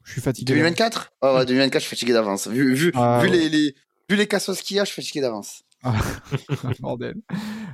[0.03, 0.53] Je suis fatigué.
[0.53, 2.47] 2024 Ah ouais, 2024, je suis fatigué d'avance.
[2.47, 3.37] Vu, vu, Ah, vu ouais.
[3.37, 3.75] les, les,
[4.09, 5.63] vu les cassos qu'il y a, je suis fatigué d'avance.
[6.79, 7.15] Bordel.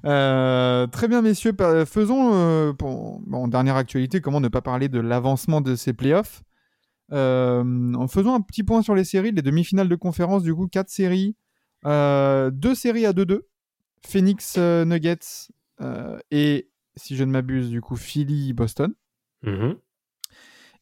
[0.06, 1.54] Euh, très bien, messieurs.
[1.86, 6.44] Faisons, euh, pour, bon, dernière actualité, comment ne pas parler de l'avancement de ces playoffs.
[7.14, 10.68] Euh, en faisant un petit point sur les séries, les demi-finales de conférence, du coup,
[10.68, 11.36] quatre séries,
[11.86, 13.42] euh, deux séries à 2-2,
[14.06, 15.50] Phoenix euh, Nuggets
[16.30, 18.94] et, si je ne m'abuse, du coup, Philly Boston.
[19.44, 19.76] Mhm.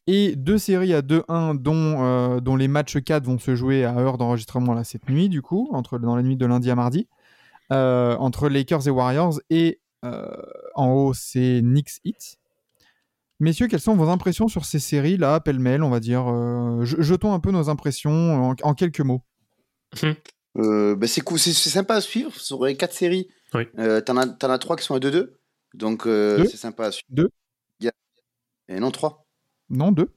[0.06, 4.18] Et deux séries à 2-1 dont, dont les matchs 4 vont se jouer à heure
[4.18, 7.08] d'enregistrement là, cette nuit, du coup, entre, dans la nuit de lundi à mardi,
[7.72, 9.40] euh, entre Lakers et Warriors.
[9.50, 10.26] Et euh,
[10.74, 12.36] en haut, c'est Knicks Heat.
[13.38, 17.00] Messieurs, quelles sont vos impressions sur ces séries là, pêle-mêle, on va dire euh, je-
[17.00, 19.22] Jetons un peu nos impressions en, en quelques mots.
[20.58, 22.32] Euh, bah, c'est cool, c'est c'est sympa à suivre.
[22.34, 23.64] Sur les quatre séries, Oui.
[23.78, 25.32] euh, t'en as, t'en as trois qui sont à 2-2.
[25.74, 27.06] Donc euh, Deux c'est sympa à suivre.
[27.10, 27.28] Deux
[28.68, 29.26] Et non, trois.
[29.68, 30.12] Non, deux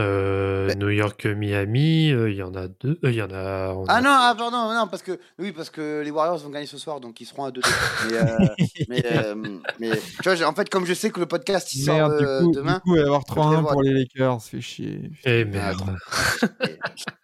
[0.00, 2.98] Euh, New York, Miami, euh, il y en a deux.
[3.04, 3.74] euh, Il y en a.
[3.74, 6.48] on Ah a- non, ah, pardon, non, parce que oui, parce que les Warriors vont
[6.48, 7.60] gagner ce soir, donc ils seront à 2-2.
[8.08, 8.48] mais, euh,
[8.88, 9.34] mais, euh,
[9.80, 9.90] mais
[10.22, 12.40] tu vois, en fait, comme je sais que le podcast il sort Merde, du euh,
[12.40, 12.74] coup, demain.
[12.76, 13.72] du coup, il va y avoir je 3-1 prévois.
[13.72, 15.10] pour les Lakers, fait chier.
[15.26, 15.96] Eh Ah, merde.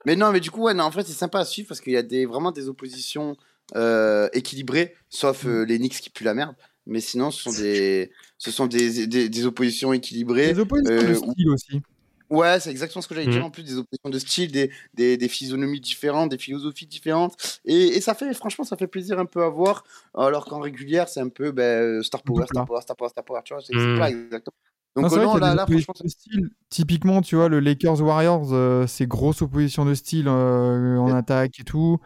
[0.05, 1.95] mais non, mais du coup, ouais, non, en fait, c'est sympa à suivre parce qu'il
[1.95, 3.35] y a des, vraiment des oppositions
[3.77, 6.55] euh, équilibrées, sauf euh, les Knicks qui puent la merde.
[6.87, 10.53] Mais sinon, ce sont des, ce sont des, des, des oppositions équilibrées.
[10.55, 11.83] Les oppositions de style aussi.
[12.31, 13.33] Ouais, c'est exactement ce que j'allais Mhm.
[13.33, 13.45] dire.
[13.45, 17.61] En plus, des oppositions de style, des, des, des physionomies différentes, des philosophies différentes.
[17.65, 19.85] Et, et ça fait, franchement, ça fait plaisir un peu à voir.
[20.15, 22.67] Alors qu'en régulière, c'est un peu ben, Star Power, Star plat.
[22.67, 23.41] Power, Star Power, Star Power.
[23.45, 24.55] Tu vois, c'est c'est plat, exactement.
[24.97, 26.51] Non, Donc, euh, vrai non, y a là, là, franchement, de style.
[26.71, 31.61] Typiquement, tu vois, le Lakers Warriors, euh, c'est grosse opposition de style euh, en attaque
[31.61, 31.99] et tout.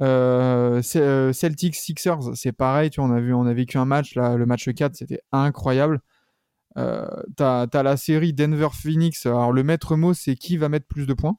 [0.00, 3.78] Euh, c'est- euh, Celtics Sixers, c'est pareil, tu vois, on a vu, on a vécu
[3.78, 6.00] un match là, le match 4, c'était incroyable.
[6.78, 9.26] Euh, t'as, t'as la série Denver Phoenix.
[9.26, 11.36] Alors le maître mot, c'est qui va mettre plus de points?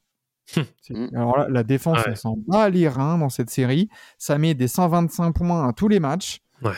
[0.90, 1.10] Mm.
[1.16, 2.12] Alors là, la défense, Ouais.
[2.14, 3.90] on s'en bat les reins dans cette série.
[4.18, 6.40] Ça met des 125 points à tous les matchs.
[6.64, 6.72] Ouais.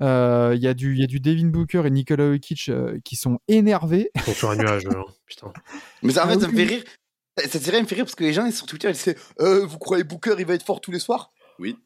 [0.00, 2.98] Euh, Il y, a du- il y a du Devin Booker et Nikola Jokic euh,
[3.04, 4.10] qui sont énervés.
[4.14, 5.02] Ils sont sur un nuage, hein.
[5.26, 5.52] Putain.
[6.02, 6.84] Mais ça, en Ah fait, ça me fait rire.
[7.38, 9.66] Cette série me fait rire parce que les gens ils, sur Twitter ils disaient euh,
[9.66, 11.30] Vous croyez Booker il va être fort tous les soirs?
[11.58, 11.76] Oui.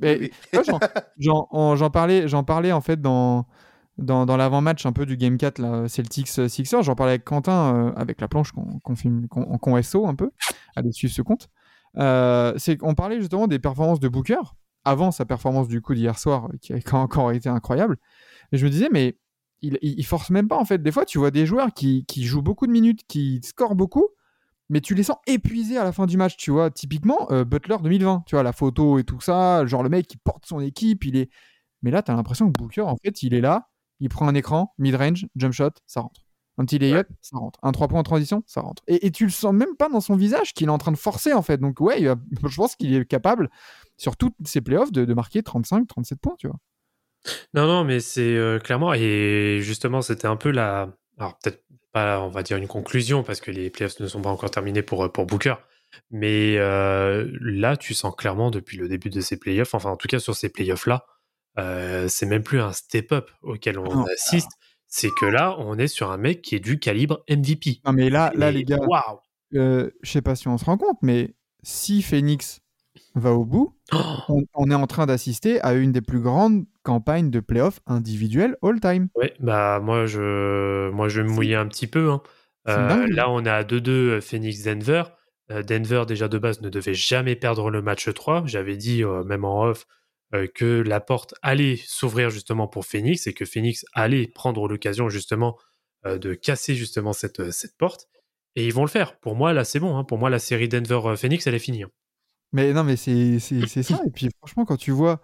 [0.00, 0.32] Mais, Oui.
[0.66, 0.80] j'en-
[1.18, 3.46] j'en en- j'en parlais, j'en parlais en fait dans,
[3.98, 6.82] dans, dans l'avant-match un peu du Game 4 là, Celtics euh, Sixers.
[6.82, 10.14] J'en parlais avec Quentin euh, avec la planche qu'on qu'on filme- qu'on- qu'on SO un
[10.14, 10.30] peu.
[10.76, 11.48] Allez suivre ce compte.
[11.96, 14.40] Euh, c'est qu'on parlait justement des performances de Booker
[14.84, 17.96] avant sa performance du coup d'hier soir qui a encore été incroyable.
[18.52, 19.16] Et je me disais mais
[19.62, 20.82] il, il, il force même pas en fait.
[20.82, 24.08] Des fois, tu vois des joueurs qui, qui jouent beaucoup de minutes, qui scorent beaucoup,
[24.68, 26.70] mais tu les sens épuisés à la fin du match, tu vois.
[26.70, 30.16] Typiquement, euh, Butler 2020, tu vois, la photo et tout ça, genre le mec qui
[30.18, 31.30] porte son équipe, il est.
[31.82, 33.68] Mais là, tu as l'impression que Booker, en fait, il est là,
[34.00, 36.20] il prend un écran, mid-range, jump shot, ça rentre.
[36.56, 37.58] Un petit layup, ça rentre.
[37.62, 38.82] Un 3 points en transition, ça rentre.
[38.86, 40.96] Et, et tu le sens même pas dans son visage qu'il est en train de
[40.96, 41.58] forcer, en fait.
[41.58, 42.00] Donc, ouais,
[42.44, 43.50] je pense qu'il est capable,
[43.96, 46.58] sur toutes ses playoffs, de, de marquer 35, 37 points, tu vois.
[47.54, 50.94] Non, non, mais c'est euh, clairement, et justement, c'était un peu la.
[51.18, 54.30] Alors, peut-être pas, on va dire, une conclusion, parce que les playoffs ne sont pas
[54.30, 55.54] encore terminés pour, euh, pour Booker.
[56.10, 60.08] Mais euh, là, tu sens clairement depuis le début de ces playoffs, enfin, en tout
[60.08, 61.06] cas, sur ces playoffs-là,
[61.58, 64.04] euh, c'est même plus un step-up auquel on Non.
[64.06, 64.50] assiste.
[64.88, 67.80] C'est que là, on est sur un mec qui est du calibre MVP.
[67.84, 69.18] Non, mais là, là Et les gars, Waouh!
[69.56, 72.60] euh, je sais pas si on se rend compte, mais si Phoenix
[73.16, 76.64] va au bout, Oh on, on est en train d'assister à une des plus grandes
[76.84, 79.08] campagnes de playoffs individuelles all-time.
[79.16, 82.10] Ouais, bah moi je moi je vais me mouiller un petit peu.
[82.10, 82.22] hein.
[82.68, 85.04] Euh, là on est à 2-2 Phoenix-Denver.
[85.50, 88.44] Euh, Denver déjà de base ne devait jamais perdre le match 3.
[88.46, 89.86] J'avais dit euh, même en off
[90.34, 95.08] euh, que la porte allait s'ouvrir justement pour Phoenix et que Phoenix allait prendre l'occasion
[95.08, 95.56] justement
[96.06, 98.08] euh, de casser justement cette, euh, cette porte.
[98.56, 99.18] Et ils vont le faire.
[99.20, 99.96] Pour moi là c'est bon.
[99.96, 100.04] hein.
[100.04, 101.84] Pour moi la série Denver-Phoenix elle est finie.
[101.84, 101.90] hein.
[102.52, 104.00] Mais non, mais c'est c'est- c'est ça.
[104.06, 105.20] Et puis franchement, quand tu vois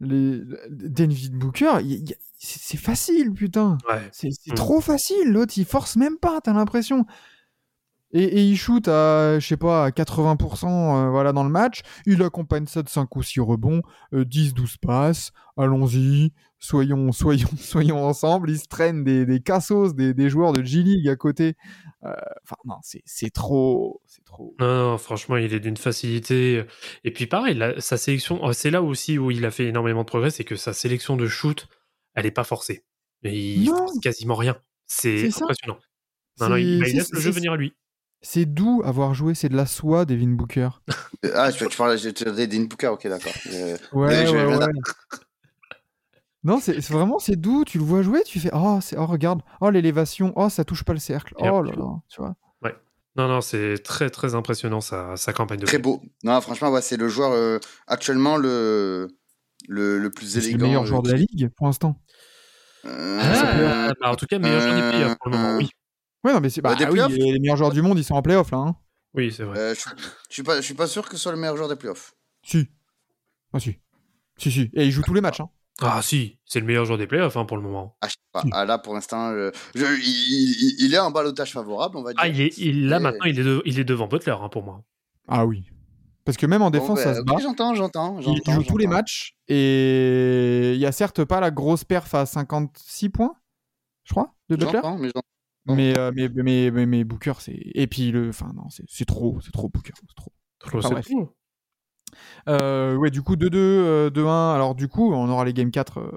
[0.00, 1.78] les David Booker,
[2.36, 3.78] c'est facile, putain.
[3.88, 4.02] Ouais.
[4.12, 4.54] C'est c'est Mm.
[4.56, 5.32] trop facile.
[5.32, 7.06] L'autre, il force même pas, t'as l'impression.
[8.14, 11.80] Et, et il shoot à, je sais pas, à 80% euh, voilà, dans le match.
[12.06, 13.82] Il accompagne ça de 5 ou 6 rebonds,
[14.14, 15.32] euh, 10-12 passes.
[15.56, 18.50] Allons-y, soyons, soyons, soyons ensemble.
[18.50, 21.54] Il se traîne des, des cassos, des, des joueurs de G-League à côté.
[22.04, 22.12] Euh,
[22.44, 24.00] Enfin, non, c'est trop.
[24.06, 24.54] C'est trop.
[24.60, 26.64] Non, non, franchement, il est d'une facilité.
[27.02, 30.00] Et puis pareil, la- sa sélection, oh, c'est là aussi où il a fait énormément
[30.02, 31.66] de progrès, c'est que sa sélection de shoot,
[32.14, 32.84] elle est pas forcée.
[33.22, 34.56] Et il force quasiment rien.
[34.86, 35.78] C'est impressionnant.
[36.40, 37.72] Non, non, il, il laisse le jeu venir à lui.
[38.26, 40.68] C'est doux avoir joué, c'est de la soie, Devin Booker.
[41.34, 43.32] Ah, tu, tu parlais de Dean Booker, ok, d'accord.
[43.52, 44.66] Euh, Ouais, je- ouais, ouais.
[46.44, 47.64] Non, c'est vraiment c'est doux.
[47.64, 50.84] Tu le vois jouer, tu fais oh, c'est oh regarde, oh l'élévation, oh ça touche
[50.84, 52.34] pas le cercle, oh là là, tu vois.
[53.16, 56.02] Non, non, c'est très, très impressionnant sa, sa campagne de Très beau.
[56.24, 59.06] Non, franchement, ouais, c'est le joueur euh, actuellement le,
[59.68, 60.66] le, le plus C'est le élégant.
[60.66, 61.94] meilleur euh, joueur de la ligue pour l'instant.
[62.84, 65.70] Euh, Ah, bah, en tout cas, meilleur joueur des playoffs pour le moment, euh, oui.
[66.24, 68.14] Ouais, non mais c'est bah, oui, playoffs les, les meilleurs joueurs du monde, ils sont
[68.14, 68.58] en playoff là.
[68.58, 68.76] Hein.
[69.14, 69.58] Oui, c'est vrai.
[69.58, 69.80] euh, je,
[70.28, 72.14] je suis pas, je suis pas sûr que ce soit le meilleur joueur des playoffs.
[72.42, 72.66] Si.
[73.52, 73.78] Ah si.
[74.38, 74.70] Si si.
[74.74, 75.40] Et il joue tous les matchs.
[75.40, 75.50] Hein.
[75.80, 77.96] Ah, si, c'est le meilleur joueur des playoffs hein, pour le moment.
[78.00, 78.42] Ah, je sais pas.
[78.42, 78.48] Si.
[78.52, 82.12] Ah, là, pour l'instant, euh, je- il, il- il est en balotage favorable, on va
[82.12, 82.20] dire.
[82.22, 84.48] Ah, il est, il, là, Et- maintenant, il est, de- il est devant Butler hein,
[84.48, 84.82] pour moi.
[85.28, 85.64] Ah oui.
[86.24, 87.36] Parce que même en Bon, défense, bah, ça se bat.
[87.42, 88.18] j'entends, j'entends.
[88.20, 92.24] Il joue tous les matchs et il y a certes pas la grosse perf à
[92.24, 93.34] 56 points,
[94.04, 94.72] je crois, de Butler.
[94.82, 95.20] J'entends, mais j'entends.
[95.66, 97.56] Mais, euh, mais, mais, mais, mais Booker, c'est.
[97.74, 98.28] Et puis, le...
[98.28, 99.92] enfin, non, c'est c'est trop, c'est trop Booker.
[99.98, 100.32] C'est trop.
[100.58, 101.00] Trop, Enfin.
[102.48, 104.54] Euh, ouais, du coup, 2-2, euh, 2-1.
[104.54, 106.10] Alors, du coup, on aura les Game 4 euh,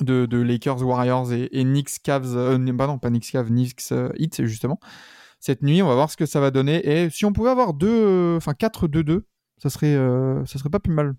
[0.00, 2.36] de, de Lakers, Warriors et, et Knicks, Cavs.
[2.36, 4.78] Euh, bah non, pas Knicks, Cavs, Knicks, euh, Heat, justement.
[5.40, 6.84] Cette nuit, on va voir ce que ça va donner.
[6.86, 9.22] Et si on pouvait avoir deux, euh, enfin 4-2-2,
[9.58, 11.14] ça serait, euh, ça serait pas plus mal.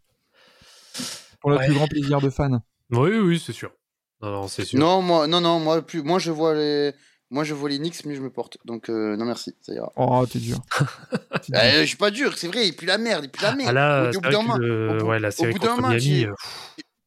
[1.39, 1.65] Pour le Ouais.
[1.65, 2.59] plus grand plaisir de fans.
[2.91, 3.71] Oui, oui, c'est sûr.
[4.21, 4.79] Non, non, c'est sûr.
[4.79, 6.93] Non, moi, non, non, moi, plus, moi, je vois les,
[7.29, 8.57] moi, je vois les Knicks, mais je me porte.
[8.65, 9.91] Donc, euh, non, merci, ça ira.
[9.95, 10.59] Oh, t'es dur.
[11.43, 11.55] T'es.
[11.55, 13.69] Euh, je suis pas dur, c'est vrai, il pue la merde, il pue la merde.
[13.69, 15.67] Ah là, Au bout c'est d'un le- au bout- ouais, la au série bout d'un
[15.69, 16.21] contre match, Miami,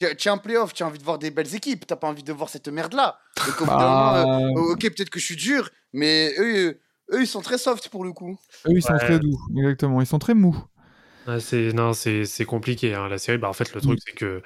[0.00, 2.22] il- euh, en playoff, tu as envie de voir des belles équipes, t'as pas envie
[2.24, 3.18] de voir cette merde-là.
[3.46, 6.78] Donc, au bout d'un moment, Ah, euh, ok, peut-être que je suis dur, mais eux,
[7.12, 8.36] eux, ils sont très soft pour le coup.
[8.66, 8.98] eux, ils sont Ouais.
[8.98, 9.38] très doux.
[9.56, 10.00] Exactement.
[10.00, 10.56] Ils sont très mous.
[11.38, 13.38] C'est non, c'est c'est compliqué hein, la série.
[13.38, 13.84] Bah en fait le Mm.
[13.84, 14.42] truc c'est que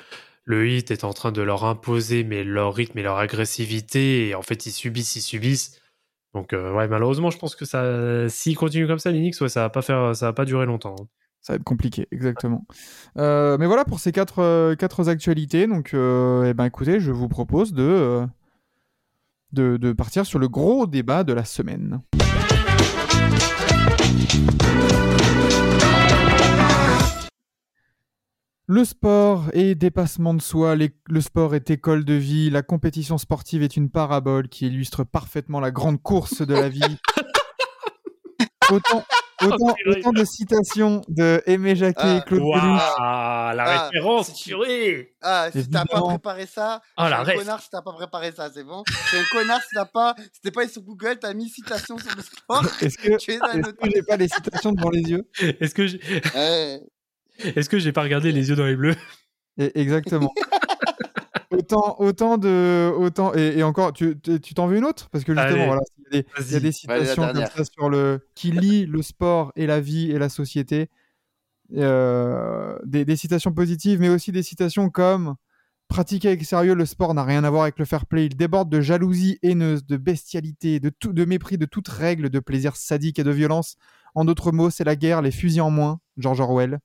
[0.46, 4.34] le hit est en train de leur imposer mais leur rythme et leur agressivité et
[4.34, 5.78] en fait ils subissent, ils subissent.
[6.34, 9.60] Donc euh, ouais malheureusement je pense que ça s'ils continuent comme ça Linux ouais ça
[9.60, 10.96] va pas faire ça va pas durer longtemps.
[10.98, 11.06] hein.
[11.42, 12.66] Ça va être compliqué, exactement.
[13.18, 15.68] Euh, mais voilà pour ces quatre, euh, quatre actualités.
[15.68, 18.26] Donc, eh ben, écoutez, je vous propose de,
[19.52, 22.00] de partir sur le gros débat de la semaine.
[28.68, 33.16] Le sport est dépassement de soi, les- le sport est école de vie, la compétition
[33.16, 36.80] sportive est une parabole qui illustre parfaitement la grande course de la vie.
[38.68, 39.04] Autant,
[39.42, 42.80] autant, de citations de Aimé Jacquet Ah, et Claude Waouh, Lelouch.
[42.98, 45.14] la Ah, référence purée.
[45.22, 48.32] Ah, si t'as pas préparé ça, Ah, t'es la un connard si t'as pas préparé
[48.32, 51.32] ça, c'est bon T'es un connard si t'as pas, si t'es pas sur Google, t'as
[51.32, 53.78] mis citation sur le sport, Est-ce que, tu es un est-ce autre.
[53.80, 55.28] que j'ai pas les citations devant les yeux?
[55.60, 56.00] Est-ce que j'ai.
[57.44, 58.94] Est-ce que j'ai pas regardé les yeux dans les bleus?
[59.58, 60.32] Et- Exactement.
[61.50, 62.92] autant, autant de.
[62.96, 64.16] Autant, et, et encore, tu
[64.54, 65.08] t'en veux une autre?
[65.10, 66.60] Parce que justement, Allez, voilà, il y a des, il y a vas-y.
[66.60, 70.10] des Allez, la citations comme ça sur le, qui lient le sport et la vie
[70.10, 70.88] et la société.
[71.76, 75.34] Euh, des, des citations positives, mais aussi des citations comme
[75.88, 78.26] Pratiquer avec sérieux le sport n'a rien à voir avec le fair play.
[78.26, 82.40] Il déborde de jalousie haineuse, de bestialité, de, tout, de mépris, de toute règle, de
[82.40, 83.76] plaisir sadique et de violence.
[84.16, 86.00] En d'autres mots, c'est la guerre, les fusils en moins.
[86.16, 86.80] George Orwell.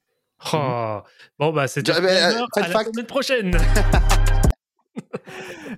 [0.54, 1.02] Oh.
[1.38, 2.92] Bon, bah, Je- mais, euh, à la fact.
[2.94, 3.56] semaine prochaine.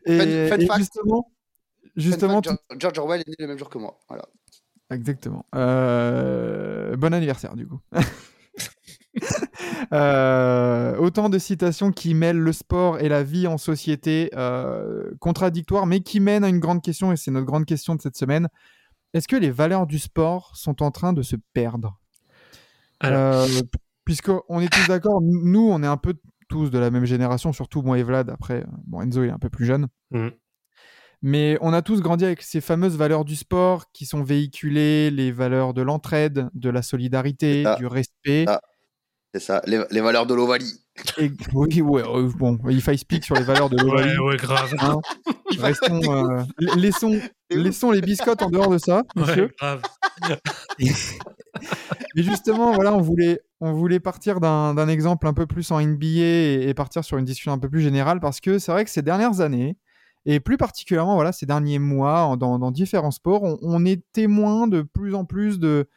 [0.05, 0.79] Et, Fun- fun et fact.
[0.79, 1.31] justement,
[1.95, 3.99] justement, fact, George- George Orwell est né le même jour que moi.
[4.09, 4.25] Voilà.
[4.89, 5.45] Exactement.
[5.55, 7.79] Euh, Bon anniversaire, du coup.
[9.91, 15.85] Euh, autant de citations qui mêlent le sport et la vie en société, euh, contradictoires,
[15.85, 18.47] mais qui mènent à une grande question, et c'est notre grande question de cette semaine.
[19.13, 21.99] Est-ce que les valeurs du sport sont en train de se perdre?
[23.01, 23.45] Alors.
[24.05, 26.15] Puisqu'on est tous d'accord, nous, on est un peu
[26.49, 28.29] tous de la même génération, surtout moi et Vlad.
[28.29, 29.87] Après, euh, bon, Enzo est un peu plus jeune.
[30.11, 30.31] Mhm.
[31.25, 35.31] Mais on a tous grandi avec ces fameuses valeurs du sport qui sont véhiculées, les
[35.31, 38.43] valeurs de l'entraide, de la solidarité, du respect.
[38.47, 38.59] Ah.
[39.33, 40.71] C'est ça, les, les valeurs de l'Ovalie.
[41.17, 44.15] Et, oui, ouais, euh, bon, il faille speak sur les valeurs de l'Ovalie.
[44.19, 44.75] Ouais, ouais, grave.
[44.79, 44.97] hein.
[45.57, 47.19] Restons, euh, la- laissons,
[47.49, 49.43] laissons les biscottes en dehors de ça, monsieur.
[49.45, 49.81] Ouais, grave.
[52.15, 55.79] Mais justement, voilà, on voulait, on voulait partir d'un d'un exemple un peu plus en
[55.79, 58.83] NBA et, et partir sur une discussion un peu plus générale parce que c'est vrai
[58.85, 59.77] que ces dernières années,
[60.25, 64.03] et plus particulièrement voilà, ces derniers mois en- dans, dans différents sports, on, on est
[64.13, 65.87] témoin de plus en plus de,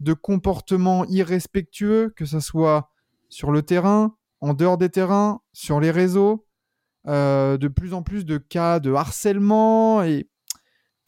[0.00, 2.90] de comportements irrespectueux, que ce soit
[3.28, 6.46] sur le terrain, en dehors des terrains, sur les réseaux,
[7.06, 10.28] euh, de plus en plus de cas de harcèlement et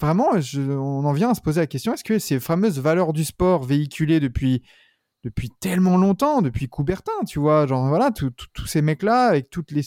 [0.00, 3.24] vraiment, on en vient à se poser la question est-ce que ces fameuses valeurs du
[3.24, 4.62] sport véhiculées depuis
[5.24, 9.82] depuis tellement longtemps, depuis Coubertin, tu vois, genre voilà, tous ces mecs-là avec les,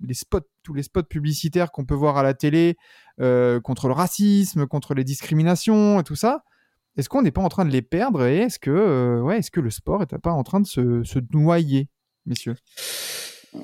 [0.00, 2.76] les spots, tous les spots publicitaires qu'on peut voir à la télé
[3.20, 6.44] euh, contre le racisme, contre les discriminations et tout ça.
[6.96, 9.50] Est-ce qu'on n'est pas en train de les perdre et est-ce que, euh, ouais, est-ce
[9.50, 11.88] que le sport est pas en train de se, se noyer,
[12.24, 12.56] messieurs?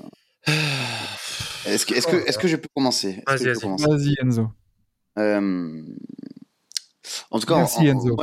[1.64, 3.22] Est-ce que, est-ce que, est-ce que je peux commencer?
[3.26, 4.50] Vas-y, Enzo.
[5.18, 5.82] Euh,
[7.30, 8.16] En tout cas, Merci, en- en- Enzo.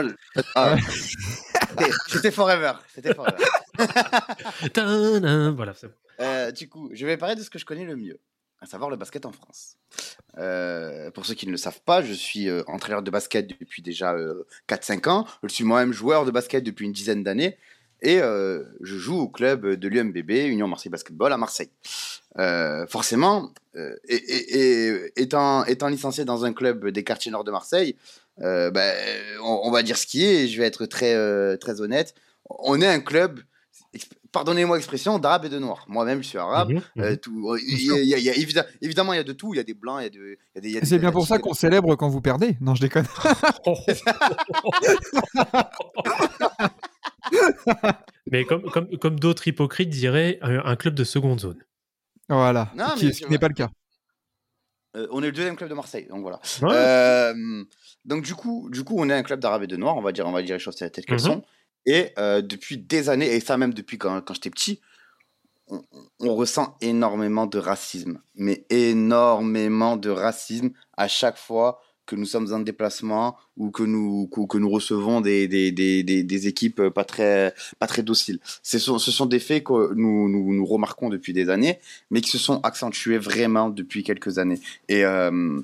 [0.56, 2.74] ah, c'était- c'était forever.
[2.94, 3.38] C'était forever.
[4.74, 5.56] Tadam.
[5.56, 5.90] Voilà, bon.
[6.20, 8.20] Euh, du coup, je vais parler de ce que je connais le mieux,
[8.62, 9.78] à savoir le basket en France.
[10.38, 13.82] Euh, pour ceux qui ne le savent pas, je suis euh, entraîneur de basket depuis
[13.82, 15.26] déjà euh, 4-5 ans.
[15.44, 17.58] Je suis moi-même joueur de basket depuis une dizaine d'années.
[18.02, 21.72] Et euh, je joue au club de l'UMBB, Union Marseille Basketball, à Marseille.
[22.88, 23.52] Forcément,
[24.08, 27.98] et, étant, étant licencié dans un club des quartiers nord de Marseille,
[28.38, 28.96] ben,
[29.44, 32.16] on, va dire ce qui est, et je vais être très, très honnête.
[32.50, 33.42] On est un club,
[34.32, 35.86] pardonnez-moi l'expression, d'arabes et de noirs.
[35.88, 36.72] Moi-même, je suis arabe.
[36.98, 37.96] Euh, tout, il sûr.
[37.98, 39.54] y a- il y a- il y a évidem- évidemment, il y a de tout.
[39.54, 40.38] Il y a des blancs, il y a, de,
[40.80, 40.86] des.
[40.86, 42.58] C'est bien pour ça qu'on célèbre quand vous perdez.
[42.62, 43.08] Non, je déconne.
[48.32, 51.64] Mais comme, comme, comme d'autres hypocrites diraient, un, un club de seconde zone.
[52.28, 52.72] Voilà.
[52.76, 53.70] Non, Qui- mais ce qui n'est pas le cas.
[54.96, 56.40] Euh, on est le deuxième club de Marseille, donc voilà.
[56.62, 56.70] Ouais.
[56.72, 57.64] Euh,
[58.06, 60.12] donc du coup, du coup, on est un club d'arabes et de noirs, on va
[60.12, 61.20] dire, on va dire les choses telles qu'elles Mhm.
[61.20, 61.44] sont.
[61.86, 64.80] Et euh, depuis des années, et ça même depuis quand, j'étais petit,
[65.68, 72.52] on, ressent énormément de racisme, mais énormément de racisme à chaque fois que nous sommes
[72.52, 77.04] en déplacement ou que nous, que, nous recevons des, des, des, des, des équipes pas
[77.04, 78.40] très, pas très dociles.
[78.64, 82.22] Ce sont, ce sont des faits que nous, nous, nous remarquons depuis des années, mais
[82.22, 84.60] qui se sont accentués vraiment depuis quelques années.
[84.88, 85.62] Et, euh,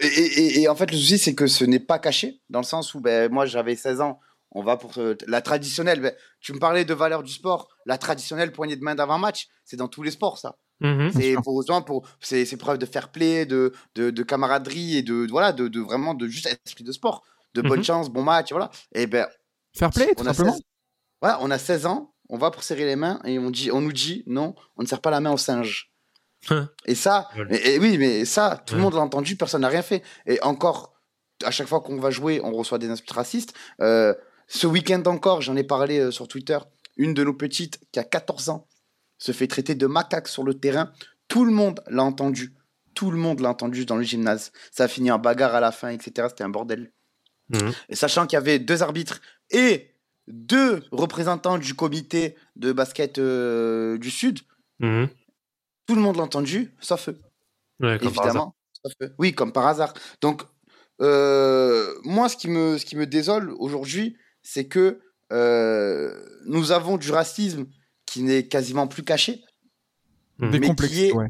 [0.00, 2.64] et, et- et en fait, le souci, c'est que ce n'est pas caché, dans le
[2.64, 4.20] sens où ben, moi, j'avais 16 ans,
[4.52, 6.00] on va pour euh, la traditionnelle.
[6.00, 9.76] ben, tu me parlais de valeur du sport, la traditionnelle poignée de main d'avant-match, c'est
[9.76, 10.56] dans tous les sports, ça.
[10.80, 11.10] Mhm.
[11.12, 15.52] C'est pour pour c'est preuve de fair play, de, de, de camaraderie et de voilà
[15.52, 17.84] de, de vraiment de juste esprit de sport, de bonne Mhm.
[17.84, 18.70] chance, bon match, voilà.
[18.92, 19.26] Et ben
[19.76, 20.52] Fair play, tout simplement.
[20.52, 20.62] 16,
[21.20, 23.80] voilà, on a 16 ans, on va pour serrer les mains et on dit on
[23.80, 25.90] nous dit non, on ne serre pas la main au singe.
[26.50, 26.70] Hein.
[26.86, 27.50] et ça, Voilà.
[27.66, 30.04] et oui, mais ça, tout le monde l'a entendu, personne n'a rien fait.
[30.26, 30.94] Et encore,
[31.44, 33.54] à chaque fois qu'on va jouer, on reçoit des insultes racistes.
[33.80, 34.14] Euh,
[34.48, 36.58] ce week-end encore, j'en ai parlé euh, sur Twitter,
[36.96, 38.66] une de nos petites qui a 14 ans
[39.18, 40.92] se fait traiter de macaque sur le terrain.
[41.28, 42.54] Tout le monde l'a entendu.
[42.94, 44.50] Tout le monde l'a entendu dans le gymnase.
[44.72, 46.28] Ça a fini en bagarre à la fin, etc.
[46.30, 46.92] C'était un bordel.
[47.50, 47.72] Mhm.
[47.88, 49.94] Et sachant qu'il y avait deux arbitres et
[50.26, 54.40] deux représentants du comité de basket euh, du Sud,
[54.80, 55.08] Mhm.
[55.86, 57.18] tout le monde l'a entendu, sauf eux.
[57.80, 57.96] Ouais.
[57.96, 58.54] Évidemment.
[58.84, 59.14] sauf eux.
[59.18, 59.92] Oui, comme par hasard.
[60.20, 60.42] Donc,
[61.00, 64.16] euh, moi, ce qui me, ce qui me désole aujourd'hui,
[64.50, 66.10] c'est que euh,
[66.46, 67.66] nous avons du racisme
[68.06, 69.42] qui n'est quasiment plus caché.
[70.38, 71.26] Des mais complexes, qui est- ouais.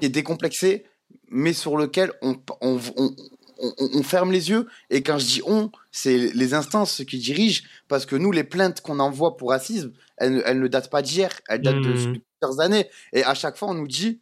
[0.00, 0.86] Qui est décomplexé,
[1.28, 3.14] mais sur lequel on, on, on,
[3.58, 4.66] on- on ferme les yeux.
[4.90, 8.80] Et quand je dis on, c'est les instances qui dirigent, parce que nous, les plaintes
[8.80, 12.22] qu'on envoie pour racisme, elles, ne- elles ne datent pas d'hier, elles datent de, de
[12.40, 12.88] plusieurs années.
[13.12, 14.20] Et à chaque fois, on nous dit,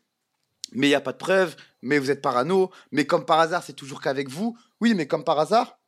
[0.72, 3.62] mais il n'y a pas de preuves, mais vous êtes parano, mais comme par hasard,
[3.62, 4.56] c'est toujours qu'avec vous.
[4.80, 5.78] Oui, mais comme par hasard,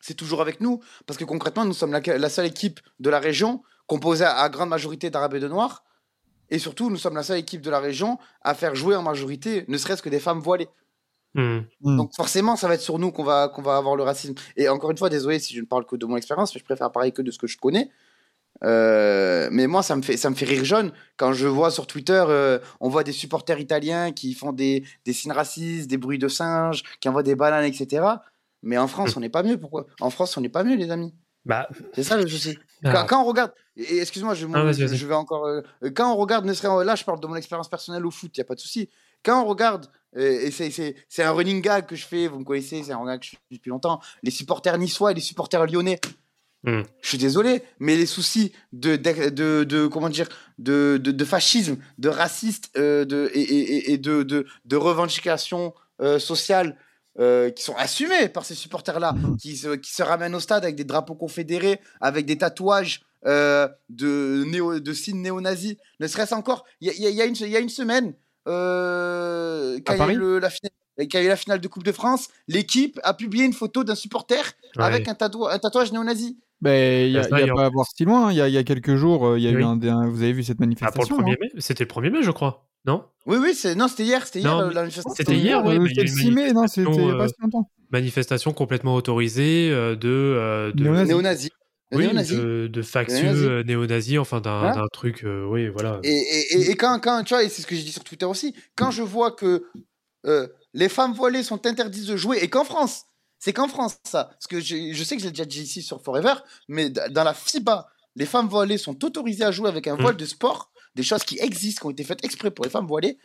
[0.00, 3.18] c'est toujours avec nous, parce que concrètement, nous sommes la, la seule équipe de la
[3.18, 5.84] région composée à, à grande majorité d'Arabes et de Noirs.
[6.50, 9.64] Et surtout, nous sommes la seule équipe de la région à faire jouer en majorité,
[9.68, 10.68] ne serait-ce que des femmes voilées.
[11.34, 11.66] Mhm.
[11.82, 11.96] Mm.
[11.96, 14.34] Donc forcément, ça va être sur nous qu'on va, qu'on va avoir le racisme.
[14.56, 16.64] Et encore une fois, désolé si je ne parle que de mon expérience, mais je
[16.64, 17.90] préfère parler que de ce que je connais.
[18.64, 21.86] Euh, mais moi, ça me, fait, ça me fait rire jaune quand je vois sur
[21.86, 26.18] Twitter, euh, on voit des supporters italiens qui font des, des signes racistes, des bruits
[26.18, 28.06] de singes, qui envoient des bananes, etc.
[28.62, 29.58] Mais en France, on n'est pas mieux.
[29.58, 29.86] Pourquoi?
[30.00, 31.14] En France, on n'est pas mieux, les amis.
[31.44, 32.58] Bah, C'est ça le souci.
[32.82, 35.46] Quand, alors, quand on regarde, excuse-moi, je, Ah, je, vais encore.
[35.46, 35.62] euh,
[35.94, 38.38] quand on regarde, ne serait là, je parle de mon expérience personnelle au foot, il
[38.38, 38.90] y a pas de souci.
[39.24, 42.82] Quand on regarde, euh, et c'est- un running gag que je fais, vous me connaissez,
[42.82, 44.00] c'est un running gag que je fais depuis longtemps.
[44.24, 46.00] Les supporters niçois et les supporters lyonnais.
[46.64, 46.82] Hmm.
[47.00, 51.76] Je suis désolé, mais les soucis de, de, de, de- comment dire, de, de, fascisme,
[51.98, 55.74] de raciste, euh, de, et, et, de, de, revendications
[56.18, 56.76] sociales
[57.18, 60.76] euh, qui sont assumées par ces supporters-là, qui se, qui se ramènent au stade avec
[60.76, 65.76] des drapeaux confédérés, avec des tatouages euh, de, néo, de signes néo-nazis.
[66.00, 68.14] Ne serait-ce encore, il y y a- y une- il y a une semaine,
[68.80, 70.72] euh, quand il y a eu la finale.
[70.98, 73.52] quand il y a eu la finale de Coupe de France, l'équipe a publié une
[73.52, 74.42] photo d'un supporter
[74.76, 74.84] ouais.
[74.84, 76.38] avec un, tatou- un tatouage néo-nazi.
[76.62, 78.28] Ben, il n'y a, y a a- pas à voir si loin.
[78.28, 78.32] hein.
[78.32, 79.62] Il y a, il y a quelques jours, euh, il y a eu Oui.
[79.64, 81.48] un, un- Vous avez vu cette Ah, manifestation pour le 1er hein.
[81.54, 82.68] mai C'était le 1er mai, je crois.
[82.86, 83.04] Non?
[83.26, 85.14] Oui, oui, c'est non, c'était hier, c'était hier euh, la manifestation.
[85.16, 87.18] c'était hier, ouais, euh, C'était le une 6 mai, non C'était il n'y a manifestation,
[87.18, 87.70] pas euh, si longtemps.
[87.90, 91.08] Manifestation complètement autorisée euh, de, euh, de, Néo-nazi.
[91.10, 91.50] Néo-nazi.
[91.92, 92.36] oui, Néo-nazi.
[92.36, 93.44] de, de factieux Néo-nazi.
[93.46, 95.98] euh, néo-nazis, enfin d'un Hein truc, euh, oui, voilà.
[96.04, 98.04] Et, et, et, et quand, quand, tu vois, et c'est ce que j'ai dit sur
[98.04, 99.64] Twitter aussi, quand je vois que
[100.26, 103.02] euh, les femmes voilées sont interdites de jouer, et qu'en France,
[103.38, 106.34] c'est qu'en France, ça, parce que je, sais que j'ai déjà dit ici sur Forever,
[106.68, 110.02] mais dans la FIBA, les femmes voilées sont autorisées à jouer avec un Mm.
[110.02, 112.86] voile de sport, des choses qui existent, qui ont été faites exprès pour les femmes
[112.86, 113.18] voilées,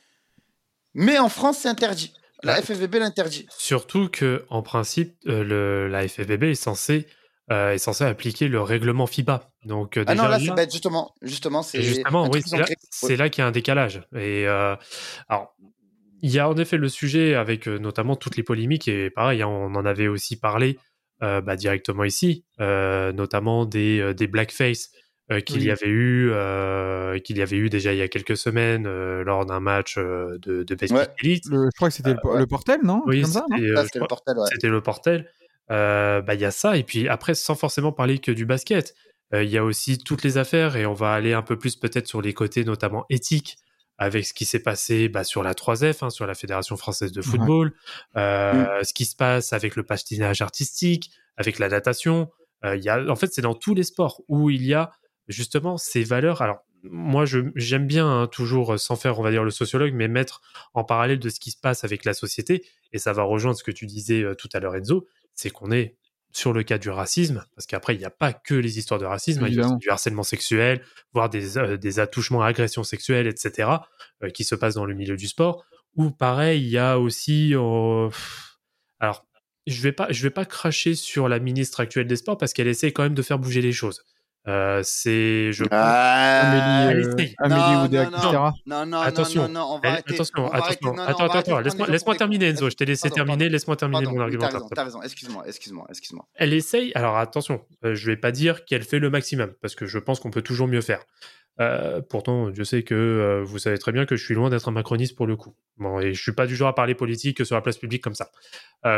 [0.93, 2.13] mais en France, c'est interdit.
[2.43, 2.61] La Ah.
[2.61, 3.45] FFVB l'interdit.
[3.55, 7.07] Surtout que, en principe, euh, le, la FFVB est censée,
[7.51, 9.51] euh, est appliquer le règlement FIBA.
[9.65, 11.13] Donc, euh, Ah non, là, c'est bête, justement.
[11.21, 11.81] Justement, c'est.
[11.81, 12.41] Justement, oui,
[12.89, 14.01] c'est là, qu'il y a un décalage.
[14.15, 14.75] Et euh,
[15.29, 15.55] alors,
[16.21, 19.41] il y a en effet le sujet avec euh, notamment toutes les polémiques, et pareil,
[19.41, 20.77] hein, on en avait aussi parlé
[21.23, 24.89] euh, bah, directement ici, euh, notamment des, euh, des blackface
[25.31, 25.65] euh, qu'il Oui.
[25.65, 29.23] y avait eu, euh, qu'il y avait eu déjà il y a quelques semaines euh,
[29.23, 31.07] lord d'un match euh, de, de basket Ouais.
[31.23, 31.45] elite.
[31.49, 32.39] Le- je crois que c'était le, ouais.
[32.39, 33.01] le Portel, non?
[33.05, 34.47] Oui, c'était, euh, le ouais.
[34.51, 35.29] c'était le portel.
[35.69, 38.93] Euh, bah, il y a ça, et puis après, sans forcément parler que du basket,
[39.33, 41.77] euh, il y a aussi toutes les affaires, et on va aller un peu plus
[41.77, 43.55] peut-être sur les côtés notamment éthiques,
[44.01, 47.21] avec ce qui s'est passé bah, sur la 3F, hein, sur la Fédération française de
[47.21, 47.73] football,
[48.15, 52.31] euh, ce qui se passe avec le patinage artistique, avec la natation.
[52.65, 54.89] Euh, il y a, en fait, c'est dans tous les sports où il y a
[55.27, 56.41] justement ces valeurs.
[56.41, 59.93] Alors, moi, je- j'aime bien hein, toujours, euh, sans faire, on va dire, le sociologue,
[59.93, 60.41] mais mettre
[60.73, 63.63] en parallèle de ce qui se passe avec la société, et ça va rejoindre ce
[63.63, 65.95] que tu disais euh, tout à l'heure, Enzo, c'est qu'on est
[66.33, 69.05] sur le cas du racisme, parce qu'après, il n'y a pas que les histoires de
[69.05, 70.81] racisme, il y a du harcèlement sexuel,
[71.13, 73.69] voire des, euh, des attouchements, agressions sexuelles, etc.,
[74.23, 75.65] euh, qui se passent dans le milieu du sport,
[75.95, 77.53] ou pareil, il y a aussi...
[77.55, 78.09] euh,
[78.99, 79.25] alors,
[79.67, 82.67] je vais pas, je vais pas cracher sur la ministre actuelle des Sports, parce qu'elle
[82.67, 84.03] essaie quand même de faire bouger les choses.
[84.47, 85.51] Euh, c'est...
[85.53, 87.35] Je Ah, Amélie, euh, essaye.
[87.37, 88.53] Amélie Non, Oudéa non, Castéra.
[88.65, 89.41] Non, non, Attention.
[89.43, 90.13] non, non, non, on va Elle- arrêter.
[90.15, 90.85] attention, on va arrêter.
[90.87, 92.69] attention, attends, attends, laisse-moi gens terminer, Enzo.
[92.69, 94.59] Je t'ai laissé Pardon, terminer, laisse-moi terminer Pardon, mon oui, T'as argumentaire.
[94.61, 95.01] raison, t'as raison.
[95.03, 96.25] Excuse-moi, excuse-moi, excuse-moi.
[96.35, 96.91] elle essaye.
[96.95, 100.19] Alors attention, euh, je vais pas dire qu'elle fait le maximum parce que je pense
[100.19, 101.03] qu'on peut toujours mieux faire.
[101.59, 104.67] Euh, pourtant, je sais que euh, vous savez très bien que je suis loin d'être
[104.69, 105.53] un macroniste pour le coup.
[105.77, 108.15] Bon, et je suis pas du genre à parler politique sur la place publique comme
[108.15, 108.31] ça.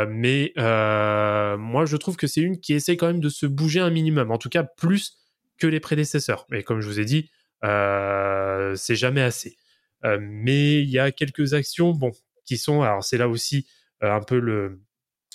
[0.08, 3.90] Mais moi, je trouve que c'est une qui essaie quand même de se bouger un
[3.90, 5.18] minimum, en tout cas plus
[5.64, 6.46] que les prédécesseurs.
[6.50, 7.30] Mais comme je vous ai dit,
[7.64, 9.56] euh, c'est jamais assez.
[10.04, 12.12] Euh, mais il y a quelques actions, bon,
[12.44, 12.82] qui sont.
[12.82, 13.66] Alors c'est là aussi
[14.02, 14.80] euh, un peu le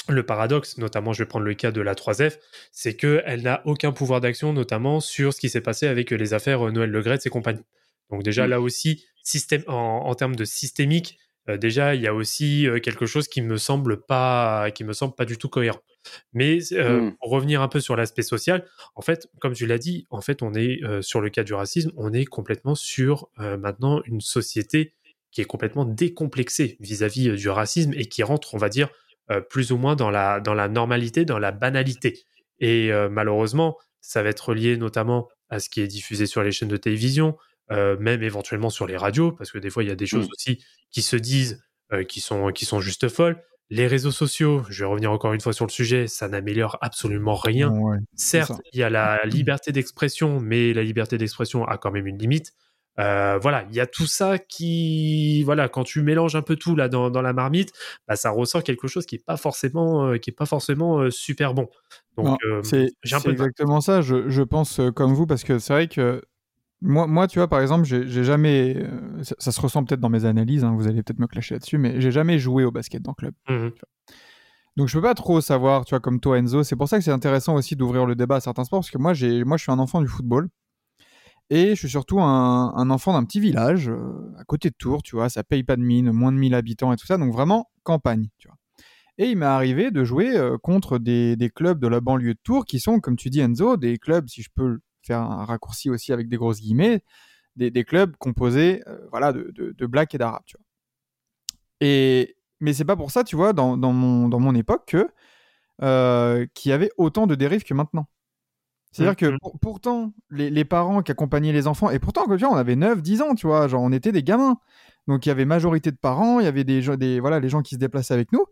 [0.07, 2.37] le paradoxe, notamment je vais prendre le cas de la 3F,
[2.71, 6.61] c'est qu'elle n'a aucun pouvoir d'action, notamment sur ce qui s'est passé avec les affaires
[6.71, 7.65] Noël Le Gret et compagnie.
[8.09, 8.49] Donc déjà Mm.
[8.49, 13.27] là aussi, système, en, en termes de systémique, déjà il y a aussi quelque chose
[13.27, 15.81] qui me semble pas, qui me semble pas du tout cohérent.
[16.33, 17.15] Mais euh, Mm.
[17.19, 20.41] pour revenir un peu sur l'aspect social, en fait, comme tu l'as dit, en fait
[20.41, 24.21] on est euh, sur le cas du racisme, on est complètement sur euh, maintenant une
[24.21, 24.93] société
[25.31, 28.89] qui est complètement décomplexée vis-à-vis du racisme et qui rentre, on va dire,
[29.49, 32.23] plus ou moins dans la, dans la normalité, dans la banalité.
[32.59, 36.67] Et malheureusement, ça va être lié notamment à ce qui est diffusé sur les chaînes
[36.67, 37.37] de télévision,
[37.69, 40.31] même éventuellement sur les radios, parce que des fois, il y a des choses Mm.
[40.31, 41.61] aussi qui se disent,
[42.07, 43.39] qui, sont, qui sont juste folles.
[43.71, 47.35] Les réseaux sociaux, je vais revenir encore une fois sur le sujet, ça n'améliore absolument
[47.35, 47.69] rien.
[47.69, 52.07] Ouais, Certes, il y a la liberté d'expression, mais la liberté d'expression a quand même
[52.07, 52.53] une limite.
[52.99, 56.75] Euh, voilà, il y a tout ça qui, voilà, quand tu mélanges un peu tout
[56.75, 57.71] là dans, dans la marmite,
[58.07, 61.09] bah, ça ressort quelque chose qui est pas forcément, euh, qui est pas forcément euh,
[61.09, 61.69] super bon.
[62.17, 64.01] Donc, c'est exactement ça.
[64.01, 66.21] Je, je pense comme vous parce que c'est vrai que
[66.81, 68.75] moi, moi, tu vois, par exemple, j'ai jamais.
[68.77, 70.63] euh, ça, ça se ressent peut-être dans mes analyses.
[70.63, 73.15] hein, vous allez peut-être me clasher là-dessus, mais j'ai jamais joué au basket dans le
[73.15, 73.33] club.
[73.49, 73.71] Mhm.
[74.77, 76.63] Donc je peux pas trop savoir, tu vois, comme toi Enzo.
[76.63, 78.97] C'est pour ça que c'est intéressant aussi d'ouvrir le débat à certains sports parce que
[78.97, 80.47] moi, j'ai, moi, je suis un enfant du football
[81.49, 85.03] et je suis surtout un, un enfant d'un petit village euh, à côté de Tours,
[85.03, 85.27] tu vois.
[85.27, 88.29] Ça paye pas de mine, moins de 1000 habitants et tout ça, donc vraiment campagne,
[88.37, 88.55] tu vois.
[89.17, 92.39] Et il m'est arrivé de jouer euh, contre des, des clubs de la banlieue de
[92.41, 95.89] Tours qui sont, comme tu dis Enzo, des clubs, si je peux faire un raccourci
[95.89, 97.03] aussi avec des grosses guillemets,
[97.57, 100.65] des, des clubs composés, euh, voilà, de, de, de blacks et d'arabes, tu vois.
[101.81, 105.07] Et mais c'est pas pour ça, tu vois, dans, dans, mon, dans mon époque, que
[105.83, 108.07] euh, qu'il y avait autant de dérives que maintenant.
[108.91, 109.37] C'est-à-dire que Mhm.
[109.41, 113.21] pour- pourtant, les, les parents qui accompagnaient les enfants, et pourtant, on avait 9, 10
[113.21, 114.57] ans, tu vois, genre on était des gamins.
[115.07, 117.49] Donc il y avait majorité de parents, il y avait des, gens- des, voilà, les
[117.49, 118.45] gens qui se déplaçaient avec nous.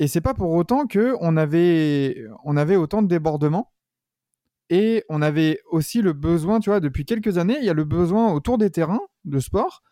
[0.00, 3.72] Et c'est pas pour autant que on avait, on avait autant de débordements.
[4.72, 7.84] Et on avait aussi le besoin, tu vois, depuis quelques années, il y a le
[7.84, 9.82] besoin autour des terrains de sport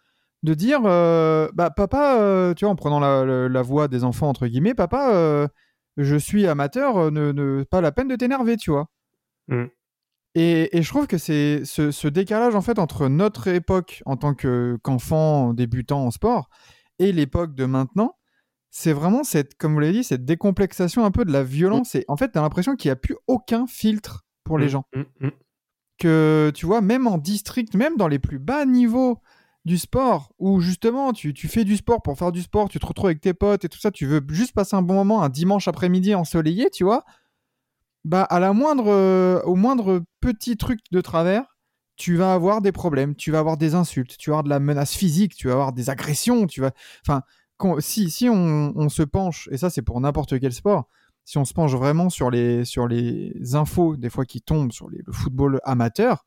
[0.45, 4.05] de dire, euh, bah papa, euh, tu vois, en prenant la, la- la voix des
[4.05, 5.49] enfants, entre guillemets, papa, euh,
[5.97, 8.87] je suis amateur, ne, ne- pas la peine de t'énerver, tu vois.
[9.49, 9.65] Mm.
[10.37, 14.17] Et, et je trouve que c'est ce, ce décalage, en fait, entre notre époque en
[14.17, 16.49] tant que- qu'enfant débutant en sport
[17.01, 18.15] et l'époque de maintenant,
[18.71, 21.97] c'est vraiment cette, comme vous l'avez dit, cette décomplexation un peu de la violence.
[21.97, 24.85] Et en fait, t'as l'impression qu'il n'y a plus aucun filtre pour les Mm, gens
[24.95, 25.31] mm, mm.
[25.99, 29.21] que tu vois, même en district, même dans les plus bas niveaux
[29.65, 32.87] du sport, où justement tu, tu fais du sport pour faire du sport, tu te
[32.87, 35.29] retrouves avec tes potes et tout ça, tu veux juste passer un bon moment un
[35.29, 37.05] dimanche après-midi ensoleillé, tu vois,
[38.05, 41.45] bah à la moindre, euh, au moindre petit truc de travers,
[41.97, 44.61] tu vas avoir des problèmes, tu vas avoir des insultes, tu vas avoir de la
[44.61, 46.71] menace physique, tu vas avoir des agressions, tu vas,
[47.07, 47.23] enfin,
[47.81, 50.89] si si on, on se penche, et ça c'est pour n'importe quel sport,
[51.29, 54.89] si on se penche vraiment sur les, sur les infos, des fois qui tombent sur
[54.89, 56.25] le football amateur,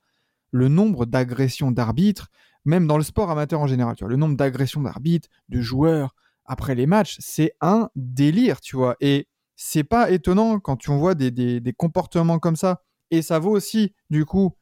[0.51, 2.27] le nombre d'agressions d'arbitres,
[2.65, 6.13] même dans le sport amateur en général, tu vois, le nombre d'agressions d'arbitres, de joueurs
[6.45, 8.95] après les matchs, c'est un délire, tu vois.
[9.01, 12.83] Et c'est pas étonnant quand tu vois des, des, des comportements comme ça.
[13.09, 14.55] Et ça vaut aussi, du coup,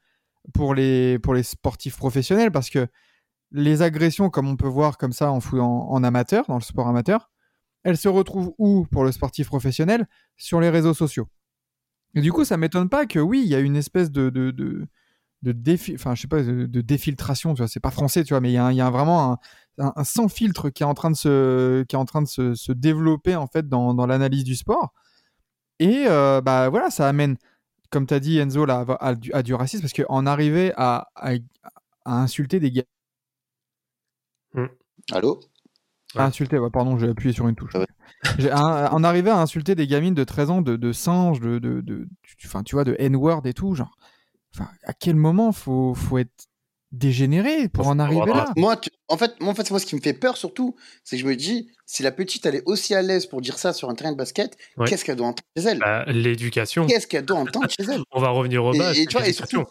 [0.54, 2.88] pour les, pour les sportifs professionnels, parce que
[3.52, 7.30] les agressions, comme on peut voir comme ça en, en amateur, dans le sport amateur,
[7.84, 10.08] elles se retrouvent où pour le sportif professionnel?
[10.38, 11.28] Sur les réseaux sociaux.
[12.16, 14.52] Et du coup, ça m'étonne pas que oui, il y a une espèce de, de,
[14.52, 14.88] de,
[15.52, 18.50] défi- enfin, je sais pas, de, défiltration, tu vois, c'est pas français, tu vois, mais
[18.52, 19.40] il y a, y a vraiment
[19.78, 22.56] un, sans filtre qui est en train de se, qui est en train de se,
[22.56, 24.94] se développer en fait dans, dans l'analyse du sport.
[25.80, 27.38] Et euh, bah voilà, ça amène,
[27.92, 31.34] comme tu as dit Enzo, là, à, à du, racisme, parce qu'en arriver à, à,
[32.06, 32.84] à insulter des gars,
[35.12, 35.40] Allô?
[36.16, 37.72] Insulter, ouais, pardon, j'ai appuyé sur une touche.
[37.76, 37.88] Ah ouais.
[38.38, 41.60] J'ai un- en arriver à insulter des gamines de 13 ans, de, de singes, de,
[41.60, 43.96] de, de, tu- enfin, tu vois, de N-word et tout, genre.
[44.56, 46.48] Enfin, à quel moment faut, faut être
[46.92, 48.52] dégénéré pour en arriver là?
[48.58, 51.18] Moi, tu- en fait, moi, en fait, moi, ce qui me fait peur surtout, c'est
[51.18, 53.74] que je me dis, si la petite, elle est aussi à l'aise pour dire ça
[53.74, 54.88] sur un terrain de basket, Ouais.
[54.88, 55.80] qu'est-ce qu'elle doit entendre chez elle?
[55.80, 56.88] Bah, L'éducation.
[56.88, 58.02] Qu'est-ce qu'elle doit entendre chez elle?
[58.12, 58.94] On va revenir au Et- bas.
[58.96, 59.64] et tu vois, et surtout,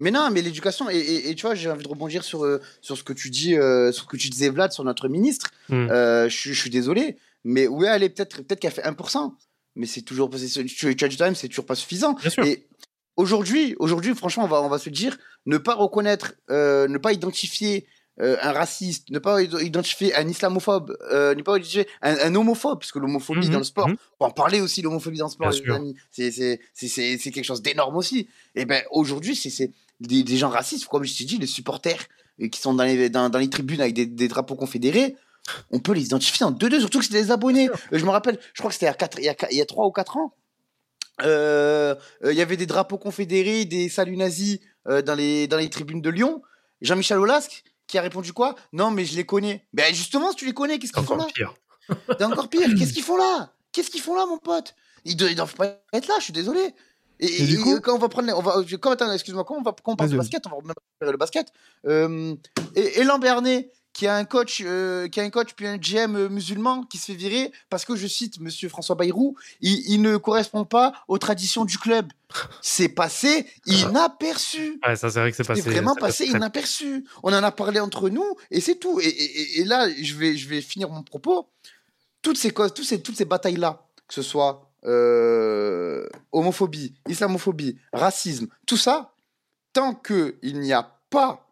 [0.00, 2.60] Mais non, mais l'éducation, et, et- et tu vois, j'ai envie de rebondir sur, euh,
[2.80, 5.50] sur ce que tu dis, euh, sur ce que tu disais, Vlad, sur notre ministre.
[5.68, 5.88] Mm.
[5.90, 9.34] Euh, je, suis- désolé, mais où est allée peut-être peut qu'elle fait 1%,
[9.76, 12.12] mais c'est toujours, c'est- tu, tu as du time, c'est toujours pas suffisant.
[12.14, 12.44] Bien sûr.
[12.44, 12.66] Et
[13.16, 17.86] aujourd'hui, aujourd'hui, franchement, on va, on va se dire, ne pas reconnaître, ne pas identifier
[18.20, 22.90] un raciste, ne pas id- identifier un islamophobe, ne pas identifier un, un homophobe, parce
[22.92, 23.96] que l'homophobie Mhm, dans le sport, mhm.
[24.18, 25.94] faut en parler aussi, l'homophobie dans le sport, les amis.
[26.10, 28.28] C'est, quelque chose d'énorme aussi.
[28.56, 29.70] Et ben aujourd'hui, c'est
[30.00, 32.06] des, des gens racistes, comme je t'ai dit, les supporters
[32.40, 35.16] euh, qui sont dans les, dans, dans les tribunes avec des, des drapeaux confédérés.
[35.70, 37.68] On peut les identifier en 2-2, surtout que c'est des abonnés.
[37.70, 39.56] Euh, je me rappelle, je crois que c'était il y a, il y a, il
[39.58, 40.34] y a 3 ou 4 ans.
[41.22, 41.94] Euh,
[42.24, 46.00] Il y avait des drapeaux confédérés, des saluts nazis euh, dans, les, dans les tribunes
[46.00, 46.42] de Lyon.
[46.80, 48.54] Jean-Michel Aulasque qui a répondu quoi?
[48.72, 49.66] Non, mais je les connais.
[49.72, 51.22] Ben justement, si tu les connais, qu'est-ce qu'ils font là?
[51.24, 51.54] Encore pire.
[52.18, 52.68] c'est encore pire.
[52.78, 53.52] Qu'est-ce qu'ils font là?
[53.72, 54.74] Qu'est-ce qu'ils font là, mon pote?
[55.04, 56.14] Ils, doivent- ils doivent pas être là.
[56.18, 56.60] Je suis désolé.
[57.20, 59.44] Et, Et du et- coup- quand on va prendre, les- on va, quand, attends, excuse-moi,
[59.44, 61.52] quand on va, quand on parle de basket, on va remettre le basket.
[61.86, 62.34] Euh,
[62.76, 65.66] et Elan Bernet, qu'il y a un coach, euh, qu'il y a un coach puis
[65.66, 69.34] un GM euh, musulman qui se fait virer parce que je cite Monsieur François Bayrou,
[69.60, 72.06] il, il ne correspond pas aux traditions du club.
[72.62, 74.78] C'est passé inaperçu.
[74.86, 75.62] Ouais, ça c'est vrai que c'est C'est passé.
[75.62, 77.04] vraiment c'est passé très- inaperçu.
[77.22, 79.00] On en a parlé entre nous et c'est tout.
[79.00, 81.48] Et, et- et- et là, je vais, je vais finir mon propos.
[82.22, 88.48] Toutes ces causes, toutes ces, toutes ces batailles-là, que ce soit euh, homophobie, islamophobie, racisme,
[88.66, 89.14] tout ça,
[89.72, 91.46] tant qu'il n'y a pas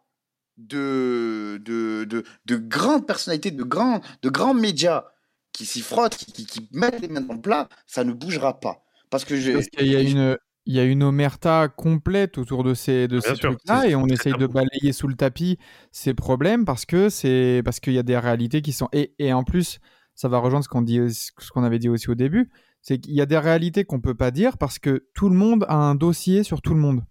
[0.57, 5.05] de, de, de, de grandes personnalités, de grands, de grands médias
[5.51, 8.59] qui s'y frottent, qui, qui, qui mettent les mains dans le plat, ça ne bougera
[8.59, 8.83] pas.
[9.09, 12.63] Parce que je, Parce qu'il y a une, il y a une omerta complète autour
[12.63, 15.57] de ces, de Bien ces trucs-là et on essaye de balayer sous le tapis
[15.91, 19.31] ces problèmes parce que c'est parce qu'il y a des réalités qui sont et, et
[19.31, 19.79] en plus
[20.13, 22.51] ça va rejoindre ce qu'on dit ce qu'on avait dit aussi au début
[22.87, 25.65] c'est qu'il y a des réalités qu'on peut pas dire parce que tout le monde
[25.67, 27.03] a un dossier sur tout le monde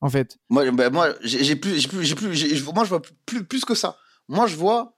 [0.00, 3.76] en fait Moi, ben, moi j'ai plus, plus, plus, moi, je vois plus, plus que
[3.76, 3.96] ça.
[4.26, 4.96] Moi, je vois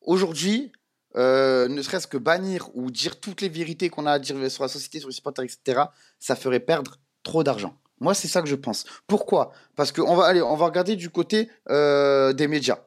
[0.00, 0.72] aujourd'hui,
[1.16, 4.62] euh, ne serait-ce que bannir ou dire toutes les vérités qu'on a à dire sur
[4.62, 5.82] la société, sur les supporters, etc.,
[6.18, 7.76] ça ferait perdre trop d'argent.
[7.98, 8.86] Moi, c'est ça que je pense.
[9.06, 9.52] Pourquoi?
[9.76, 12.78] Parce qu'on va aller, on va regarder du côté euh, des médias.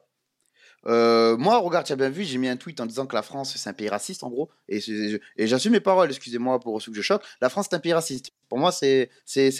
[0.86, 3.22] Euh, moi, regarde, tu as bien vu, j'ai mis un tweet en disant que la
[3.22, 4.50] France, c'est un pays raciste, en gros.
[4.68, 4.80] Et,
[5.38, 7.22] j'assume mes paroles, excusez-moi pour ceux que je choque.
[7.40, 8.32] La France, c'est un pays raciste.
[8.48, 9.10] Pour moi, c'est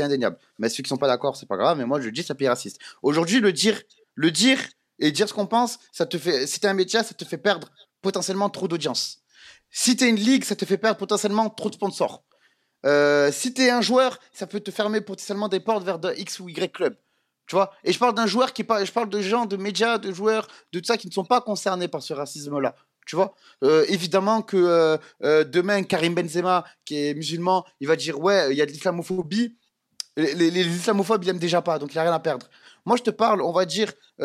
[0.01, 0.39] indéniable.
[0.59, 1.79] Mais ceux qui sont pas d'accord, c'est pas grave.
[1.79, 2.79] Mais moi, je dis, c'est un pays raciste.
[3.03, 3.81] Aujourd'hui, le dire,
[4.15, 4.59] le dire
[4.99, 6.47] et dire ce qu'on pense, ça te fait.
[6.47, 7.71] Si t'es un média, ça te fait perdre
[8.03, 9.23] potentiellement trop d'audience.
[9.71, 12.23] Si t'es une ligue, ça te fait perdre potentiellement trop de sponsors.
[12.87, 16.49] Euh, si t'es un joueur, ça peut te fermer potentiellement des portes vers X ou
[16.49, 16.97] Y club.
[17.47, 17.73] Tu vois?
[17.85, 20.49] Et je parle d'un joueur qui parle, je parle de gens, de médias, de joueurs,
[20.73, 22.75] de tout ça qui ne sont pas concernés par ce racisme-là.
[23.07, 23.35] Tu vois?
[23.63, 28.51] Euh, Évidemment que euh, euh, demain, Karim Benzema, qui est musulman, il va dire Ouais,
[28.51, 29.57] il y a de l'islamophobie.
[30.17, 32.49] Les, islamophobes, ils aiment déjà pas, donc il n'y a rien à perdre.
[32.87, 34.25] Moi, je te parle, on va dire Tu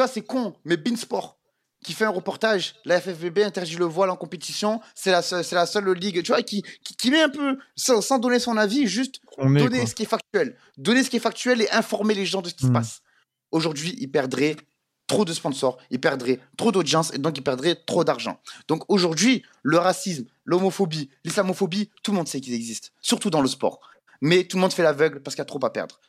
[0.00, 1.38] vois, c'est con, mais Beansport,
[1.84, 5.54] qui fait un reportage, la FFVB interdit le voile en compétition, c'est la, seule- c'est
[5.54, 8.56] la seule ligue, tu vois, qui, qui, qui met un peu, sans, sans donner son
[8.56, 9.86] avis, juste on est donner quoi.
[9.86, 10.56] ce qui est factuel.
[10.78, 12.74] Donner ce qui est factuel et informer les gens de ce qui se Hmm.
[12.74, 13.02] passe.
[13.52, 14.56] Aujourd'hui, ils perdraient
[15.06, 18.40] trop de sponsors, ils perdraient trop d'audience et donc ils perdraient trop d'argent.
[18.68, 23.48] Donc aujourd'hui, le racisme, l'homophobie, l'islamophobie, tout le monde sait qu'ils existent, surtout dans le
[23.48, 23.80] sport.
[24.22, 26.00] Mais tout le monde fait l'aveugle parce qu'il y a trop à perdre.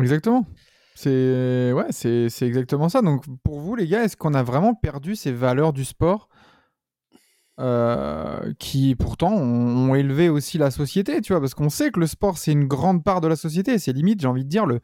[0.00, 0.46] Exactement.
[0.94, 3.00] C'est ouais, c'est exactement ça.
[3.02, 6.28] Donc pour vous les gars, est-ce qu'on a vraiment perdu ces valeurs du sport
[7.58, 12.00] euh, qui pourtant ont, ont élevé aussi la société, tu vois, parce qu'on sait que
[12.00, 13.78] le sport c'est une grande part de la société.
[13.78, 14.80] C'est limite, j'ai envie de dire le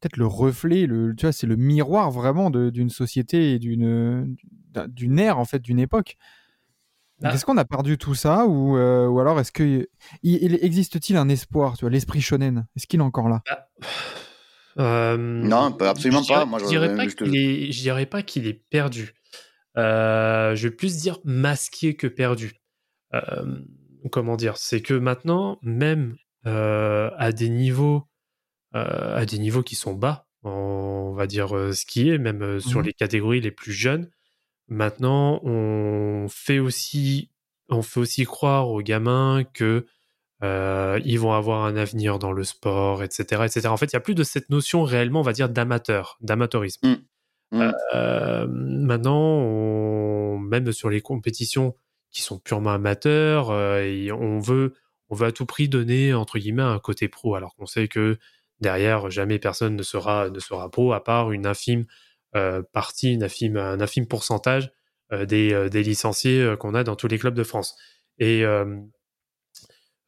[0.00, 4.36] peut-être le reflet, le tu vois, c'est le miroir vraiment d'une société et d'une
[4.72, 6.16] d'un- d'une ère en fait, d'une époque.
[7.22, 7.34] Ah.
[7.34, 9.62] Est-ce qu'on a perdu tout ça ou, euh, ou alors est-ce que
[10.22, 12.66] il, il existe-t-il un espoir, tu vois, l'esprit shonen?
[12.76, 13.42] Est-ce qu'il est encore là?
[14.80, 16.44] Euh, Non, pas- absolument je dirais- pas.
[16.46, 19.12] Moi, je je- dirais pas je est, dirais pas qu'il est perdu.
[19.76, 22.54] Euh, je vais plus dire masqué que perdu.
[23.14, 23.60] Euh,
[24.10, 24.56] comment dire?
[24.56, 28.04] C'est que maintenant, même à des niveaux,
[28.72, 32.86] à des niveaux qui sont bas, on va dire euh, skier, même euh, sur Mhm.
[32.86, 34.08] les catégories les plus jeunes,
[34.68, 37.30] maintenant on fait aussi,
[37.68, 39.86] on fait aussi croire aux gamins que
[40.42, 43.68] euh, ils vont avoir un avenir dans le sport, etc., etc.
[43.68, 46.88] En fait, il y a plus de cette notion réellement, on va dire, d'amateur, d'amateurisme.
[46.88, 47.58] Mm.
[47.58, 47.72] Mm.
[47.94, 51.74] Euh, maintenant, on- même sur les compétitions
[52.10, 54.74] qui sont purement amateurs, euh, et on veut,
[55.10, 58.18] on veut à tout prix donner entre guillemets un côté pro, alors qu'on sait que
[58.60, 61.86] derrière, jamais personne ne sera, ne sera pro à part une infime
[62.72, 64.70] partie, une infime, un infime pourcentage
[65.12, 67.74] des, des licenciés qu'on a dans tous les clubs de France.
[68.18, 68.44] Et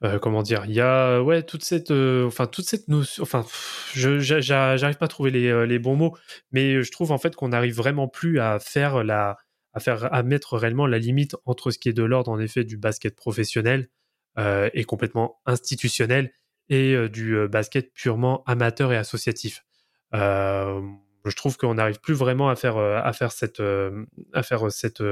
[0.05, 3.43] euh, comment dire, il y a ouais toute cette, euh, enfin toute cette notion, enfin
[3.43, 6.17] pff, je j'a- j'a- j'arrive pas à trouver les, euh, les bons mots,
[6.51, 9.37] mais je trouve en fait qu'on n'arrive vraiment plus à faire la,
[9.75, 12.65] à faire, à mettre réellement la limite entre ce qui est de l'ordre en effet
[12.65, 13.89] du basket professionnel
[14.39, 16.33] euh, et complètement institutionnel
[16.69, 19.63] et du basket purement amateur et associatif.
[21.25, 23.63] Je trouve qu'on n'arrive plus vraiment à faire, à faire cette,
[24.33, 25.03] à faire cette,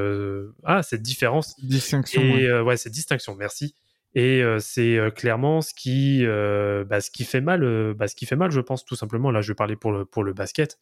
[0.65, 2.21] ah, cette différence Distinction.
[2.23, 2.61] et ouais.
[2.61, 3.75] ouais, cette distinction, merci.
[4.15, 8.17] Et euh, c'est euh, clairement ce qui, euh, bah, ce qui fait mal, bah, ce
[8.17, 9.31] qui fait mal, je pense tout simplement.
[9.31, 10.79] Là, je vais parler pour le pour le basket.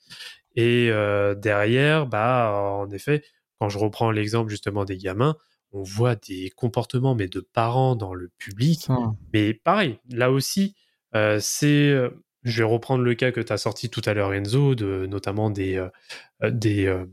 [0.56, 0.90] Et
[1.36, 3.22] derrière, bah, en effet,
[3.60, 5.36] quand je reprends l'exemple justement des gamins,
[5.72, 8.82] on voit des comportements mais de parents dans le public.
[8.82, 8.96] Ça.
[9.32, 10.74] Mais pareil, là aussi,
[11.12, 12.10] c'est.
[12.44, 15.50] Je vais reprendre le cas que tu as sorti tout à l'heure, Enzo, de, notamment
[15.50, 15.84] des,
[16.42, 17.04] des,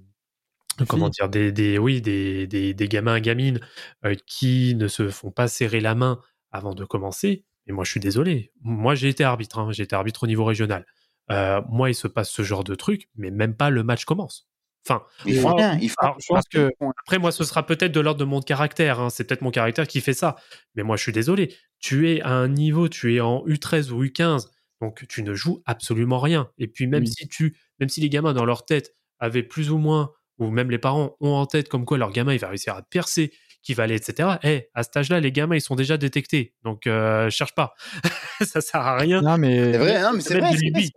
[0.87, 3.59] comment dire, des, des, oui, des, des, des gamins, gamines
[4.05, 6.19] euh, qui ne se font pas serrer la main
[6.51, 7.45] avant de commencer.
[7.67, 8.51] Et moi, je suis désolé.
[8.61, 9.59] Moi, j'ai été arbitre.
[9.59, 9.71] hein.
[9.71, 10.85] J'ai été arbitre au niveau régional.
[11.31, 14.47] Euh, moi, il se passe ce genre de truc, mais même pas le match commence.
[14.87, 15.79] Enfin, Il faut moi- rien.
[15.81, 16.69] Il faut alors, Je pense que
[17.03, 18.99] après, moi, ce sera peut-être de l'ordre de mon caractère.
[18.99, 19.09] hein.
[19.09, 20.35] C'est peut-être mon caractère qui fait ça.
[20.75, 21.55] Mais moi, je suis désolé.
[21.79, 24.49] Tu es à un niveau, tu es en U13 ou U15,
[24.81, 26.51] donc tu ne joues absolument rien.
[26.59, 27.09] Et puis, même Oui.
[27.11, 30.69] si tu, même si les gamins dans leur tête avaient plus ou moins, ou même
[30.71, 33.31] les parents ont en tête comme quoi leur gamin il va réussir à percer,
[33.61, 34.29] qu'il va aller, etc.
[34.43, 36.53] Eh, à cet âge-là, les gamins ils sont déjà détectés.
[36.63, 37.73] Donc, euh, cherche pas.
[38.41, 39.21] ça sert à rien.
[39.21, 40.51] non, mais C'est vrai, non, mais c'est vrai.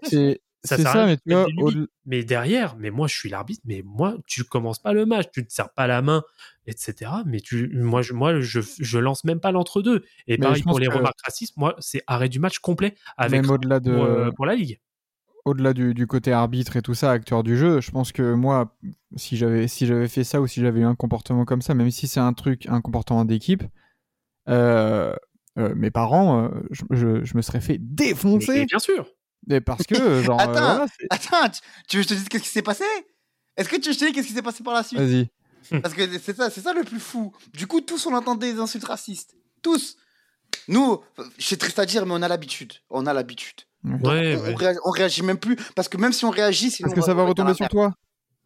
[0.05, 1.71] c'est Ça sert à rien mais au-
[2.05, 5.47] Mais derrière, mais moi, je suis l'arbitre, mais moi, tu commences pas le match, tu
[5.47, 6.25] te serres pas la main,
[6.67, 7.11] etc.
[7.27, 10.05] Mais tu, moi, je, moi, je, je lance même pas l'entre-deux.
[10.27, 13.43] Et Mais pareil pour les que- remarques racistes, moi, c'est arrêt du match complet avec
[13.43, 14.81] même au-delà de, pour, euh, pour la ligue.
[15.49, 18.77] Au-delà du, du côté arbitre et tout ça, acteur du jeu, je pense que moi,
[19.17, 21.91] si j'avais si j'avais fait ça ou si j'avais eu un comportement comme ça, même
[21.91, 23.63] si c'est un truc, un comportement d'équipe,
[24.49, 25.15] euh,
[25.59, 28.65] euh, mes parents, euh, je, je- je me serais fait Mais défoncer.
[28.67, 29.09] bien sûr.
[29.65, 30.53] Parce que, genre, Attends.
[30.53, 32.85] voilà, Attends, tu, tu veux que je te dise qu'est-ce qui s'est passé?
[33.57, 34.99] Est-ce que tu veux que je te dise qu'est-ce qui s'est passé par la suite?
[35.01, 35.29] Vas-y.
[35.83, 37.33] Parce que c'est ça, c'est ça le plus fou.
[37.53, 39.35] Du coup, tous on entendait des insultes racistes.
[39.63, 39.97] Tous.
[40.69, 41.01] Nous,
[41.39, 42.73] c'est triste à dire, mais on a l'habitude.
[42.91, 43.63] On a l'habitude.
[43.85, 44.53] Donc, Ouais, on, ouais.
[44.53, 47.01] on réagit, on réagit même plus parce que même si on réagit, c'est Parce que
[47.03, 47.95] ça va retomber sur toi.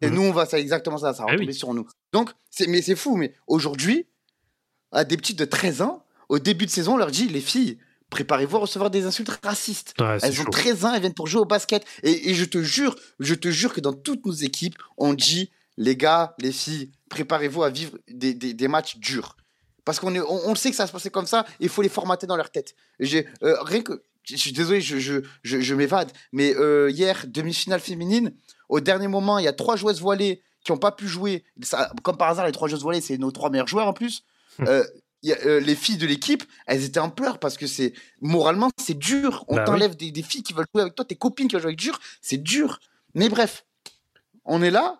[0.01, 1.57] Et nous, on va, c'est exactement ça, ça va Eh retomber oui.
[1.57, 1.87] sur nous.
[2.11, 4.05] Donc, c'est, mais c'est fou, mais aujourd'hui,
[4.91, 7.77] à des petites de 13 ans, au début de saison, on leur dit, les filles,
[8.09, 9.93] préparez-vous à recevoir des insultes racistes.
[9.99, 10.51] Ouais, Elles ont chaud.
[10.51, 11.85] 13 ans, elles viennent pour jouer au basket.
[12.03, 15.51] Et, et je te jure, je te jure que dans toutes nos équipes, on dit,
[15.77, 19.37] les gars, les filles, préparez-vous à vivre des, des, des matchs durs.
[19.85, 21.89] Parce qu'on est, on, sait que ça va se passer comme ça, il faut les
[21.89, 22.73] formater dans leur tête.
[22.99, 27.25] J'ai, euh, rien que, je suis désolé, je, je, je, je m'évade, mais euh, hier,
[27.27, 28.33] demi-finale féminine,
[28.69, 31.43] au dernier moment, il y a trois joueuses voilées qui n'ont pas pu jouer.
[31.61, 34.23] Ça, comme par hasard, les trois joueuses voilées, c'est nos trois meilleurs joueurs en plus.
[34.59, 34.65] Hmm.
[34.67, 34.83] Euh,
[35.21, 37.93] il y a, euh, les filles de l'équipe, elles étaient en pleurs parce que c'est
[38.21, 39.45] moralement c'est dur.
[39.47, 39.65] On Bah oui.
[39.65, 41.79] t'enlève des, des filles qui veulent jouer avec toi, tes copines qui veulent jouer avec
[41.79, 42.79] dur, c'est dur.
[43.15, 43.65] Mais bref,
[44.45, 44.99] on est là.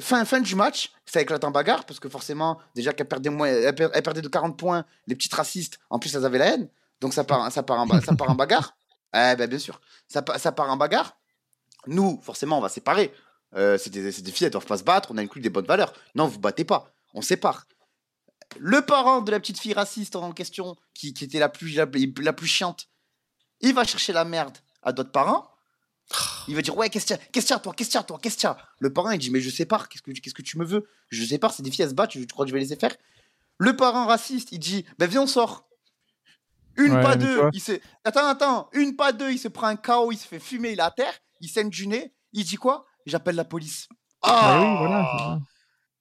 [0.00, 3.48] fin, fin du match, ça éclate en bagarre parce que forcément, déjà qu'elles perdaient, moins,
[3.48, 6.54] elles per- elles perdaient de 40 points, les petites racistes, en plus elles avaient la
[6.54, 6.68] haine,
[7.00, 8.76] donc ça part, ça part, en, ba- ça part en bagarre.
[9.12, 11.16] Eh ben bien sûr, ça, ça part en bagarre.
[11.88, 13.12] Nous, forcément, on va séparer.
[13.56, 15.92] Euh, c'est des, filles, elles doivent pas se battre, on a inclus des bonnes valeurs.
[16.14, 17.66] Non, vous battez pas, on sépare.
[18.58, 21.86] Le parent de la petite fille raciste en question, qui, qui était la plus, la,
[22.20, 22.86] la plus chiante,
[23.60, 25.50] il va chercher la merde à d'autres parents.
[26.48, 27.98] Il va dire ouais qu'est-ce qu'il y a qu'est-ce qu'il y a toi qu'est-ce qu'il
[27.98, 28.56] y a toi qu'est-ce qu'il y a?
[28.80, 30.88] Le parent il dit mais je sépare qu'est-ce que qu'est-ce que tu me veux?
[31.08, 32.64] Je sépare c'est des filles elles se battent tu, tu crois que je vais les
[32.66, 32.96] laisser faire?
[33.58, 35.68] Le parent raciste il dit ben viens on sort
[36.76, 37.72] une Ouais, pas deux il se
[38.04, 40.78] attends attends une pas deux il se prend un KO il se fait fumer il
[40.78, 42.86] est à terre il saigne du nez il dit quoi?
[43.06, 43.88] J'appelle la police
[44.22, 45.40] Bah oui, Ah voilà.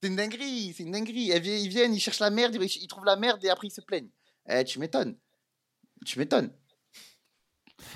[0.01, 1.31] c'est une dinguerie, c'est une dinguerie.
[1.33, 4.09] Ils viennent, ils cherchent la merde, ils trouvent la merde et après ils se plaignent.
[4.49, 5.15] Eh, tu m'étonnes.
[6.05, 6.51] Tu m'étonnes.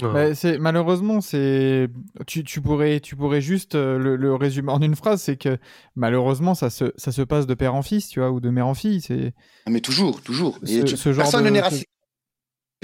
[0.02, 0.12] Ouais.
[0.14, 1.90] Bah, c'est malheureusement c'est
[2.26, 5.58] tu, tu pourrais tu pourrais juste euh, le, le résumer en une phrase c'est que
[5.96, 8.66] malheureusement ça se ça se passe de père en fils tu vois ou de mère
[8.68, 9.34] en fille c'est
[9.66, 10.58] Ah, Mais toujours, toujours.
[10.64, 11.86] Et Ce- tu- ce genre personne de- n'est raciste.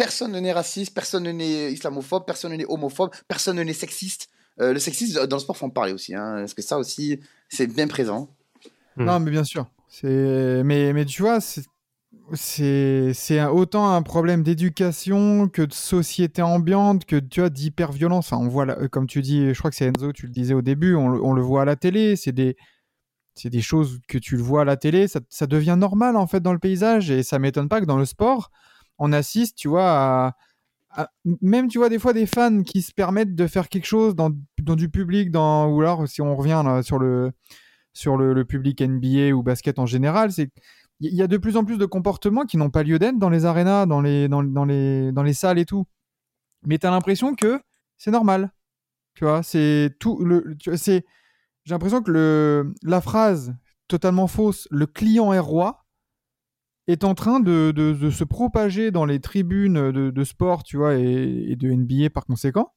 [0.03, 4.29] Personne n'est raciste, personne n'est islamophobe, personne n'est homophobe, personne n'est sexiste.
[4.61, 7.19] Euh, le sexisme dans le sport, faut en parler aussi, hein, parce que ça aussi,
[7.49, 8.29] c'est bien présent.
[8.95, 9.05] Mm.
[9.05, 11.39] non mais bien sûr c'est mais mais tu vois
[12.33, 18.43] c'est c'est autant un problème d'éducation que de société ambiante que tu vois d'hyperviolence enfin
[18.43, 20.53] on voit là, euh, comme tu dis je crois que c'est Enzo tu le disais
[20.53, 22.55] au début on, le- on le voit à la télé c'est des
[23.35, 26.27] c'est des choses que tu le vois à la télé ça, ça devient normal en
[26.27, 28.51] fait dans le paysage et ça m'étonne pas que dans le sport
[28.99, 30.35] on assiste tu vois
[30.91, 31.07] à,
[31.41, 34.31] même tu vois des fois des fans qui se permettent de faire quelque chose dans,
[34.57, 37.31] du public dans ou alors si on revient sur le
[37.93, 40.49] sur le, public NBA ou basket en général c'est
[40.99, 43.29] il y a de plus en plus de comportements qui n'ont pas lieu d'être dans
[43.29, 45.85] les arénas, dans les, dans, dans les, dans les salles et tout.
[46.65, 47.61] Mais tu as l'impression que
[47.97, 48.51] c'est normal.
[49.13, 50.23] Tu vois, c'est tout.
[50.23, 51.05] Le, c'est,
[51.63, 53.55] j'ai l'impression que le, la phrase
[53.87, 55.85] totalement fausse, le client est roi,
[56.91, 60.77] est en train de, de, de se propager dans les tribunes de, de sport, tu
[60.77, 62.73] vois, et, et de NBA par conséquent,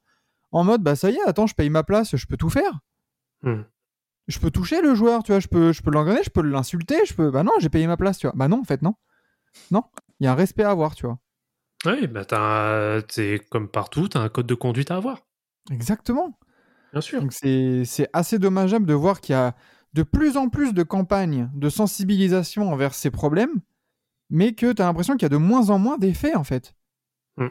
[0.51, 2.81] en mode, bah ça y est, attends, je paye ma place, je peux tout faire
[3.45, 3.63] Hmm.
[4.29, 7.05] je peux toucher le joueur, tu vois, je peux, je peux l'engrainer, je peux l'insulter,
[7.05, 7.31] je peux.
[7.33, 8.35] Bah non, j'ai payé ma place, tu vois.
[8.37, 8.95] Bah non, en fait, non.
[9.73, 9.83] Non,
[10.21, 11.19] il y a un respect à avoir, tu vois.
[11.85, 12.23] Oui, bah
[13.09, 15.19] c'est comme partout, tu as un code de conduite à avoir.
[15.71, 16.39] Exactement.
[16.93, 17.25] Bien sûr.
[17.33, 19.57] C'est assez dommageable de voir qu'il y a
[19.93, 23.61] de plus en plus de campagnes de sensibilisation envers ces problèmes,
[24.33, 26.75] mais que tu as l'impression qu'il y a de moins en moins d'effets, en fait.
[27.37, 27.49] Mm.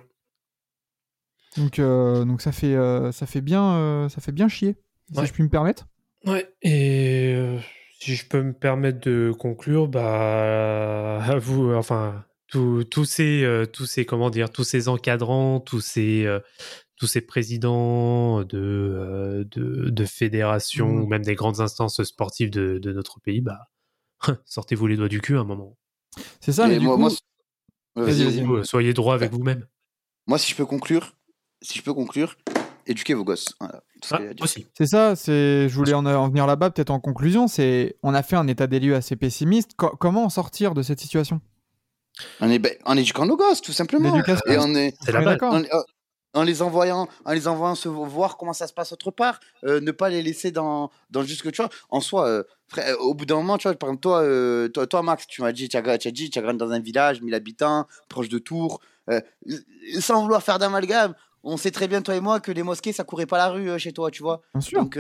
[1.58, 4.76] Donc, euh, donc ça, fait, euh, ça, fait bien, euh, ça fait bien chier,
[5.14, 5.88] si je puis me permettre.
[6.26, 7.36] Ouais, et
[8.00, 14.06] si je peux me permettre de conclure, bah, à vous, enfin, tous ces, tous ces,
[14.06, 16.28] comment dire, tous ces encadrants, tous ces,
[16.96, 21.02] tous ces présidents de, de, fédérations Mhm.
[21.04, 23.68] ou même des grandes instances sportives de, de notre pays, bah,
[24.46, 25.78] sortez-vous les doigts du cul à un moment.
[26.40, 27.10] C'est ça, Et mais du moi, coup, moi,
[27.96, 28.36] Vas-y, vas-y, vas-y.
[28.38, 28.46] vas-y.
[28.46, 29.66] Vous, Soyez droit avec vous-même.
[30.28, 31.16] Moi, si je peux conclure,
[31.62, 32.38] si je peux conclure,
[32.88, 33.54] éduquez vos gosses.
[33.60, 33.82] Voilà,
[34.12, 34.20] Ah,
[34.78, 35.16] c'est ça.
[35.16, 37.48] C'est, je voulais en, en venir là-bas, peut-être en conclusion.
[37.48, 39.72] C'est, on a fait un état des lieux assez pessimiste.
[39.76, 41.42] Co- comment en sortir de cette situation?
[42.40, 44.12] En, é- ben, en éduquant nos gosses, tout simplement.
[44.12, 44.44] L'éducation.
[44.52, 45.66] Et on est, C'est On la est base.
[46.34, 49.82] En, les envoyant, en les envoyant se voir comment ça se passe autre part, euh,
[49.82, 51.70] ne pas les laisser dans, dans juste que tu vois.
[51.90, 54.68] En soi, euh, frère, euh, au bout d'un moment, tu vois, par exemple, toi, euh,
[54.70, 57.22] toi, toi, Max, tu m'as dit, tu as, dit, tu as grandi dans un village,
[57.22, 58.80] 1000 habitants, proche de Tours,
[60.00, 61.14] sans vouloir faire d'amalgame.
[61.44, 63.80] On sait très bien, toi et moi, que les mosquées, ça courait pas la rue
[63.80, 64.42] chez toi, tu vois.
[64.54, 64.80] Bien sûr.
[64.80, 65.00] Donc,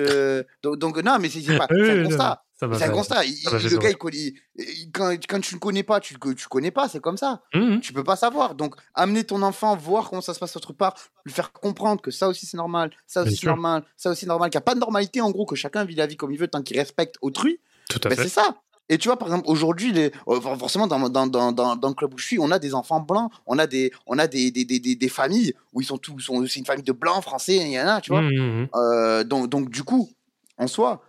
[0.64, 2.44] donc, donc, non, mais c'est pas, un constat.
[2.78, 3.26] C'est un constat.
[3.26, 6.88] Il- fait le il il- quand, quand tu ne connais pas, tu, tu connais pas,
[6.88, 7.42] c'est comme ça.
[7.54, 7.80] Mhm.
[7.82, 8.56] Tu peux pas savoir.
[8.56, 10.94] Donc, amener ton enfant, voir comment ça se passe autre part,
[11.26, 14.50] lui faire comprendre que ça aussi c'est normal, ça aussi c'est normal, ça aussi normal,
[14.50, 16.38] qu'il n'y a pas de normalité en gros, que chacun vit la vie comme il
[16.38, 17.60] veut tant qu'il respecte autrui.
[17.90, 18.24] Tout à Ben, fait.
[18.24, 18.56] c'est ça.
[18.90, 20.12] Et tu vois, par exemple, aujourd'hui, les...
[20.26, 22.74] for- forcément, dans, dans, dans, dans, dans le club où je suis, on a des
[22.74, 25.86] enfants blancs, on a des, on a des, des, des, des, des familles où ils
[25.86, 28.22] sont tous, c'est une famille de blancs, français, il y en a, tu vois.
[28.22, 28.30] Mhm,
[28.62, 28.68] mhm.
[28.76, 30.10] Euh, donc, donc, du coup,
[30.58, 31.02] en soi,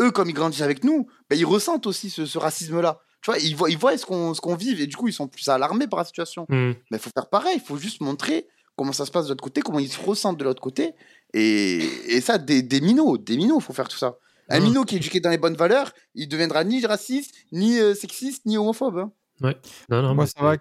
[0.00, 3.00] eux, comme ils grandissent avec nous, ben, ils ressentent aussi ce, ce racisme-là.
[3.22, 5.12] Tu vois, ils voient, ils voient ce qu'on ce qu'on vit et du coup, ils
[5.12, 6.46] sont plus alarmés par la situation.
[6.48, 6.74] Mhm.
[6.90, 8.46] Mais il faut faire pareil, il faut juste montrer
[8.76, 10.92] comment ça se passe de l'autre côté, comment ils se ressentent de l'autre côté.
[11.34, 11.78] Et,
[12.08, 14.16] et ça, des, des minots, des minots, il faut faire tout ça.
[14.48, 14.64] Un Mhm.
[14.66, 18.46] minot qui est éduqué dans les bonnes valeurs, il deviendra ni raciste, ni euh, sexiste,
[18.46, 18.98] ni homophobe.
[19.42, 19.52] hein.
[19.90, 20.56] Non, non, Moi, ça va.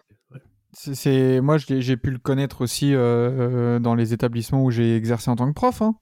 [0.73, 1.41] c'est- ouais.
[1.41, 5.35] Moi, j'ai pu le connaître aussi euh, euh, dans les établissements où j'ai exercé en
[5.35, 5.81] tant que prof.
[5.81, 5.95] hein.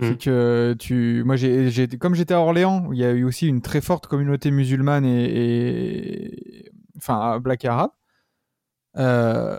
[0.00, 3.60] C'est que tu, moi, j'ai, comme j'étais à Orléans, il y a eu aussi une
[3.62, 5.24] très forte communauté musulmane et,
[6.66, 7.90] et- enfin, black et arabe.
[8.96, 9.58] Euh,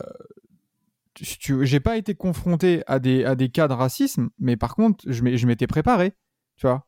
[1.62, 5.46] j'ai pas été confronté à des, à des cas de racisme, mais par contre, je,
[5.46, 6.14] m'étais préparé,
[6.58, 6.86] tu vois.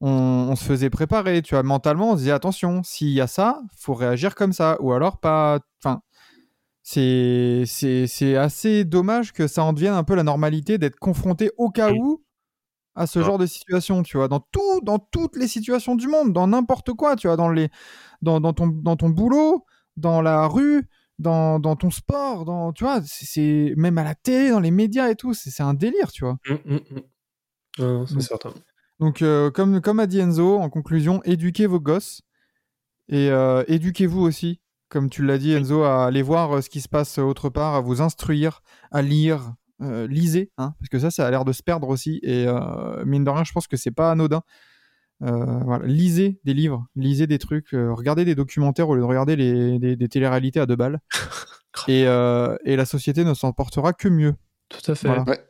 [0.00, 0.10] On,
[0.50, 3.62] on se faisait préparer, tu vois, mentalement, on se disait attention, s'il y a ça,
[3.78, 5.60] faut réagir comme ça, ou alors pas.
[5.82, 6.02] Enfin,
[6.82, 11.90] c'est assez dommage que ça en devienne un peu la normalité d'être confronté au cas
[11.92, 11.98] Mm.
[11.98, 12.23] où
[12.94, 16.32] à ce genre de situation, tu vois, dans tout, dans toutes les situations du monde,
[16.32, 17.68] dans n'importe quoi, tu vois, dans les,
[18.22, 19.64] dans, dans ton, dans ton boulot,
[19.96, 20.88] dans la rue,
[21.18, 25.08] dans, dans ton sport, dans, tu vois, c'est- même à la télé, dans les médias
[25.10, 26.36] et tout, c'est un délire, tu vois.
[26.48, 26.80] Mhm.
[27.78, 28.52] Non, non, c'est certain.
[29.00, 32.22] Donc, euh, comme, comme a dit Enzo, en conclusion, éduquez vos gosses
[33.08, 36.80] et euh, éduquez-vous aussi, comme tu l'as dit, Enzo, à aller voir euh, ce qui
[36.80, 39.54] se passe autre part, à vous instruire, à lire.
[39.82, 42.20] Euh, lisez, hein, parce que ça, ça a l'air de se perdre aussi.
[42.22, 44.42] Et euh, mine de rien, je pense que c'est pas anodin.
[45.22, 45.86] Euh, voilà.
[45.86, 49.78] Lisez des livres, lisez des trucs, euh, regardez des documentaires au lieu de regarder les,
[49.78, 50.98] des, des téléréalités à deux balles.
[51.88, 54.34] et, euh, et la société ne s'en portera que mieux.
[54.68, 55.06] Tout à fait.
[55.08, 55.22] Voilà.
[55.24, 55.44] Ouais.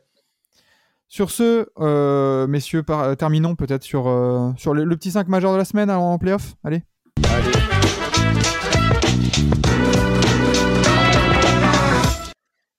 [1.07, 5.27] Sur ce, euh, messieurs, par- euh, terminons peut-être sur, euh, sur le, le petit 5
[5.27, 6.55] majeur de la semaine en playoff.
[6.63, 6.83] Allez.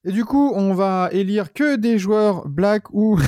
[0.07, 3.19] Et du coup, on va élire que des joueurs black ou.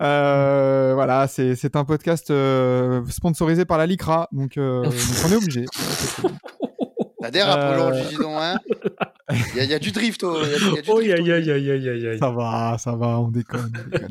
[0.00, 4.92] Euh, voilà, c'est c'est un podcast euh, sponsorisé par la Lycra, donc, euh, donc
[5.26, 5.64] on est obligé.
[7.20, 8.34] Ça dérape aujourd'hui, dis donc.
[8.38, 8.58] Hein.
[9.30, 10.22] Il y, a- il y a du drift.
[10.24, 12.18] oh, Il y a, y a du Oh.
[12.18, 13.72] Ça va, ça va, on déconne.
[13.74, 14.08] on déconne.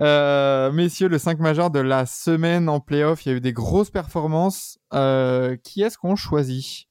[0.00, 3.52] Euh, messieurs, le 5 majeur de la semaine en playoff, il y a eu des
[3.52, 4.78] grosses performances.
[4.92, 6.86] Euh, qui est-ce qu'on choisit?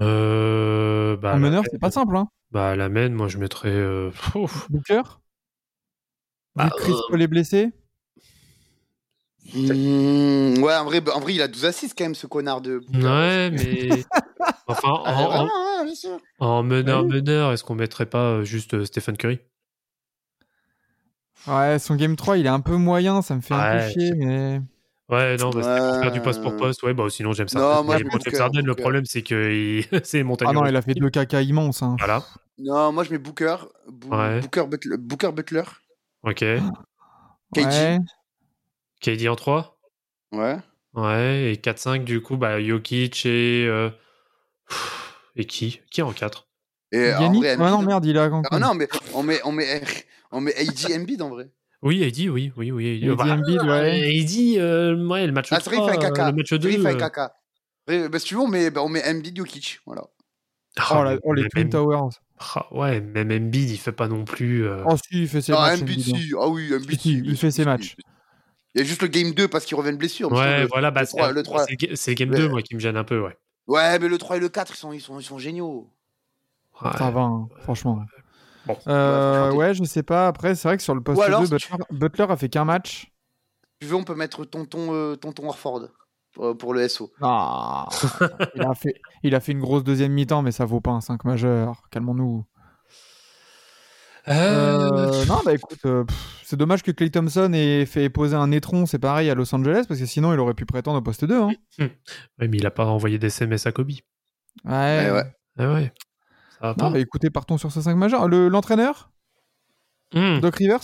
[0.00, 2.16] Euh, bah, En la meneur, c'est pas simple.
[2.16, 2.28] Hein.
[2.50, 3.70] Bah, la main, moi, je mettrais.
[3.70, 4.10] euh.
[4.70, 5.02] Booker?
[6.56, 7.72] Bah, Chris euh, Paul est blessé?
[9.54, 12.78] Mmh, ouais, en vrai, en vrai, il a 12 assists quand même, ce connard de.
[12.78, 13.06] Booker.
[13.08, 14.04] Ouais, mais.
[14.66, 16.18] Enfin, en, Ah, en- vraiment, ouais, bien sûr.
[16.38, 17.10] en meneur, Oui.
[17.12, 19.40] meneur, est-ce qu'on mettrait pas euh, juste euh, Stephen Curry?
[21.46, 24.14] Ouais, son game 3, il est un peu moyen, ça me fait un peu chier,
[24.14, 24.60] mais.
[25.10, 26.82] Ouais, non, bah, c'était pour faire du poste pour poste.
[26.82, 27.84] Ouais, bah, sinon, Non, Harden.
[27.84, 30.48] moi, Mais je James Harden, le problème, c'est que il- c'est montagne.
[30.50, 31.82] Ah non, il a fait deux caca immenses.
[31.82, 31.96] Hein.
[31.98, 32.24] Voilà,
[32.58, 33.56] Non, moi je mets Booker.
[34.10, 34.40] Ouais.
[34.40, 35.64] Booker, Butler, Booker Butler.
[36.22, 36.44] ok.
[37.54, 37.64] KG.
[37.66, 37.98] Ouais.
[39.00, 39.78] KD en 3
[40.32, 40.56] Ouais.
[40.94, 43.66] Ouais, et 4-5, du coup, bah, Jokic et.
[43.68, 43.90] euh,
[45.36, 45.80] Et qui?
[45.90, 46.48] Qui en 4
[46.92, 48.30] Et en Yannick vrai, Ah non, merde, il a.
[48.50, 49.82] Ah non, mais on met, on met,
[50.32, 51.50] on met AD Embiid en vrai.
[51.84, 53.08] Oui, Eddie, oui, oui, oui.
[53.10, 54.16] AD Embiid, ouais.
[54.16, 56.26] Eddie, euh, ouais, le match Ah, c'est vrai, il 3, fait un caca.
[56.26, 56.78] euh, le match C'est vrai, 2.
[56.78, 57.34] il fait euh, caca.
[57.86, 59.80] Ouais, Bah, si tu veux, on met, bah, on met Embiid Jokic.
[59.84, 60.02] Voilà.
[60.78, 62.08] ah, Oh, la- oh, les Twin Towers.
[62.38, 64.66] ah, ouais, même Embiid, il fait pas non plus.
[64.66, 65.82] euh, Oh, si, il fait ses Non, matchs.
[65.82, 66.16] Embiid, hein.
[66.18, 66.32] si.
[66.40, 67.22] Ah oui, Embiid, Si, si.
[67.22, 67.96] il fait ses si, matchs.
[68.74, 70.32] Il y a juste le game 2 parce qu'il revient de blessure.
[70.32, 71.64] Ouais, le- voilà, bah, le c'est 3, le 3.
[71.66, 72.38] c'est- c'est Game Ouais.
[72.38, 73.36] 2, moi, qui me gêne un peu, ouais.
[73.66, 75.90] Ouais, mais le 3 et le 4, ils sont, ils sont, ils sont géniaux.
[76.82, 76.90] Ouais.
[76.98, 78.00] Ça va, hein, franchement.
[78.66, 78.76] Bon.
[78.86, 80.26] Euh, Ouais, je sais pas.
[80.28, 82.48] Après, c'est vrai que sur le poste Ou alors, 2, si tu- Butler, a fait
[82.48, 83.10] qu'un match.
[83.80, 85.88] Tu veux, on peut mettre tonton, euh, tonton Orford
[86.32, 87.12] pour, pour le SO.
[87.20, 87.86] Ah,
[88.54, 91.00] il, a fait, il a fait une grosse deuxième mi-temps, mais ça vaut pas un
[91.00, 91.82] 5 majeur.
[91.90, 92.44] Calmons-nous.
[94.26, 96.04] Euh, non, bah écoute, euh,
[96.42, 99.84] c'est dommage que Clay Thompson ait fait poser un étron, c'est pareil à Los Angeles,
[99.86, 101.42] parce que sinon il aurait pu prétendre au poste 2.
[101.42, 101.50] Hein.
[102.38, 103.90] Mais il a pas envoyé des SMS à Kobe.
[103.90, 104.00] Ouais.
[104.64, 105.24] Ouais, ouais.
[105.58, 105.92] Ah ouais.
[106.64, 106.88] Ça va pas.
[106.90, 108.26] Non, écoutez, partons sur ce 5 majeur.
[108.26, 109.10] Le- L'entraîneur,
[110.14, 110.38] Hmm.
[110.40, 110.80] Doc Rivers?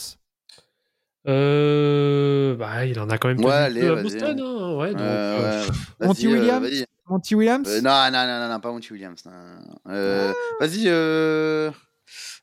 [1.28, 3.96] Euh, bah, il en a quand même Ouais, allez, à.
[3.96, 4.40] Boston.
[4.40, 5.66] hein, ouais, donc, Euh, euh,
[6.00, 6.06] ouais.
[6.06, 6.86] Monty euh, Williams vas-y.
[7.08, 7.68] Monty Williams?
[7.68, 9.22] Euh, non, non, non, non, pas Monty Williams.
[9.88, 11.70] Euh, Vas-y, euh...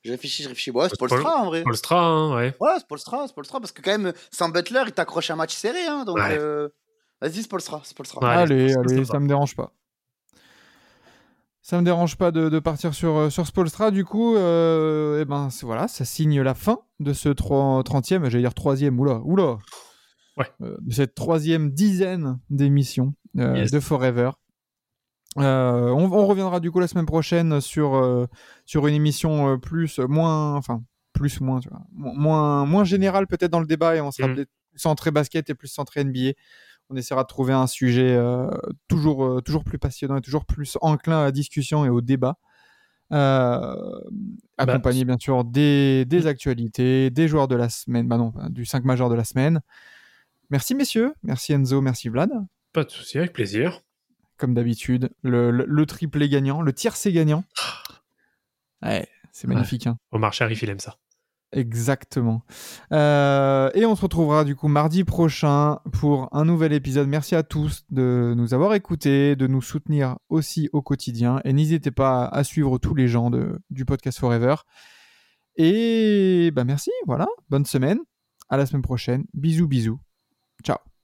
[0.03, 0.71] je réfléchis, je réfléchis.
[0.71, 1.63] Ouais, c'est Paul- Polstra en vrai.
[1.63, 2.55] Polstra, hein, ouais.
[2.59, 5.53] Ouais, c'est Polstra, c'est Polstra, parce que quand même, sans Butler, il t'accroche un match
[5.55, 6.37] serré, hein, donc Ouais.
[6.39, 6.69] euh,
[7.21, 8.21] vas-y, c'est Polstra, c'est Polstra.
[8.21, 8.27] Ouais.
[8.43, 9.05] Allez, allez, va.
[9.05, 9.71] ça me dérange pas.
[11.69, 13.91] Ça me dérange pas de, de partir sur, euh, sur Spolstra.
[13.91, 18.53] Du coup, euh, eh ben, voilà, ça signe la fin de ce 30e, j'allais dire
[18.53, 19.57] troisième, oula, oula,
[20.37, 20.45] Ouais.
[20.61, 23.69] Euh, de cette troisième dizaine d'émissions Yes.
[23.71, 24.31] de Forever.
[25.39, 28.27] Euh, on, on reviendra du coup la semaine prochaine sur, euh,
[28.65, 33.27] sur une émission euh, plus, moins, enfin, plus, moins, tu vois, mo- moins, moins générale
[33.27, 36.31] peut-être dans le débat et on sera peut-être plus centré basket et plus centré NBA.
[36.89, 38.49] On essaiera de trouver un sujet euh,
[38.87, 42.37] toujours, euh, toujours plus passionnant et toujours plus enclin à la discussion et au débat.
[43.11, 43.75] Euh,
[44.57, 48.83] accompagné bien sûr des, des actualités, des joueurs de la semaine, bah non, du 5
[48.85, 49.61] majeur de la semaine.
[50.49, 52.29] Merci messieurs, merci Enzo, merci Vlad.
[52.73, 53.81] Pas de souci, avec plaisir.
[54.37, 57.43] Comme d'habitude, le, le, le triplé gagnant, le tiercé gagnant.
[58.81, 59.87] Ouais, c'est magnifique.
[59.87, 59.97] hein.
[60.11, 60.97] Omar Sharif, il aime ça.
[61.53, 62.41] Exactement.
[62.91, 67.07] Euh, et on se retrouvera du coup mardi prochain pour un nouvel épisode.
[67.07, 71.39] Merci à tous de nous avoir écoutés, de nous soutenir aussi au quotidien.
[71.45, 74.55] Et n'hésitez pas à suivre tous les gens de, du podcast Forever.
[75.55, 77.27] Et bah merci, voilà.
[77.49, 77.99] Bonne semaine.
[78.49, 79.25] À la semaine prochaine.
[79.33, 79.99] Bisous, bisous.
[80.63, 80.96] Ciao.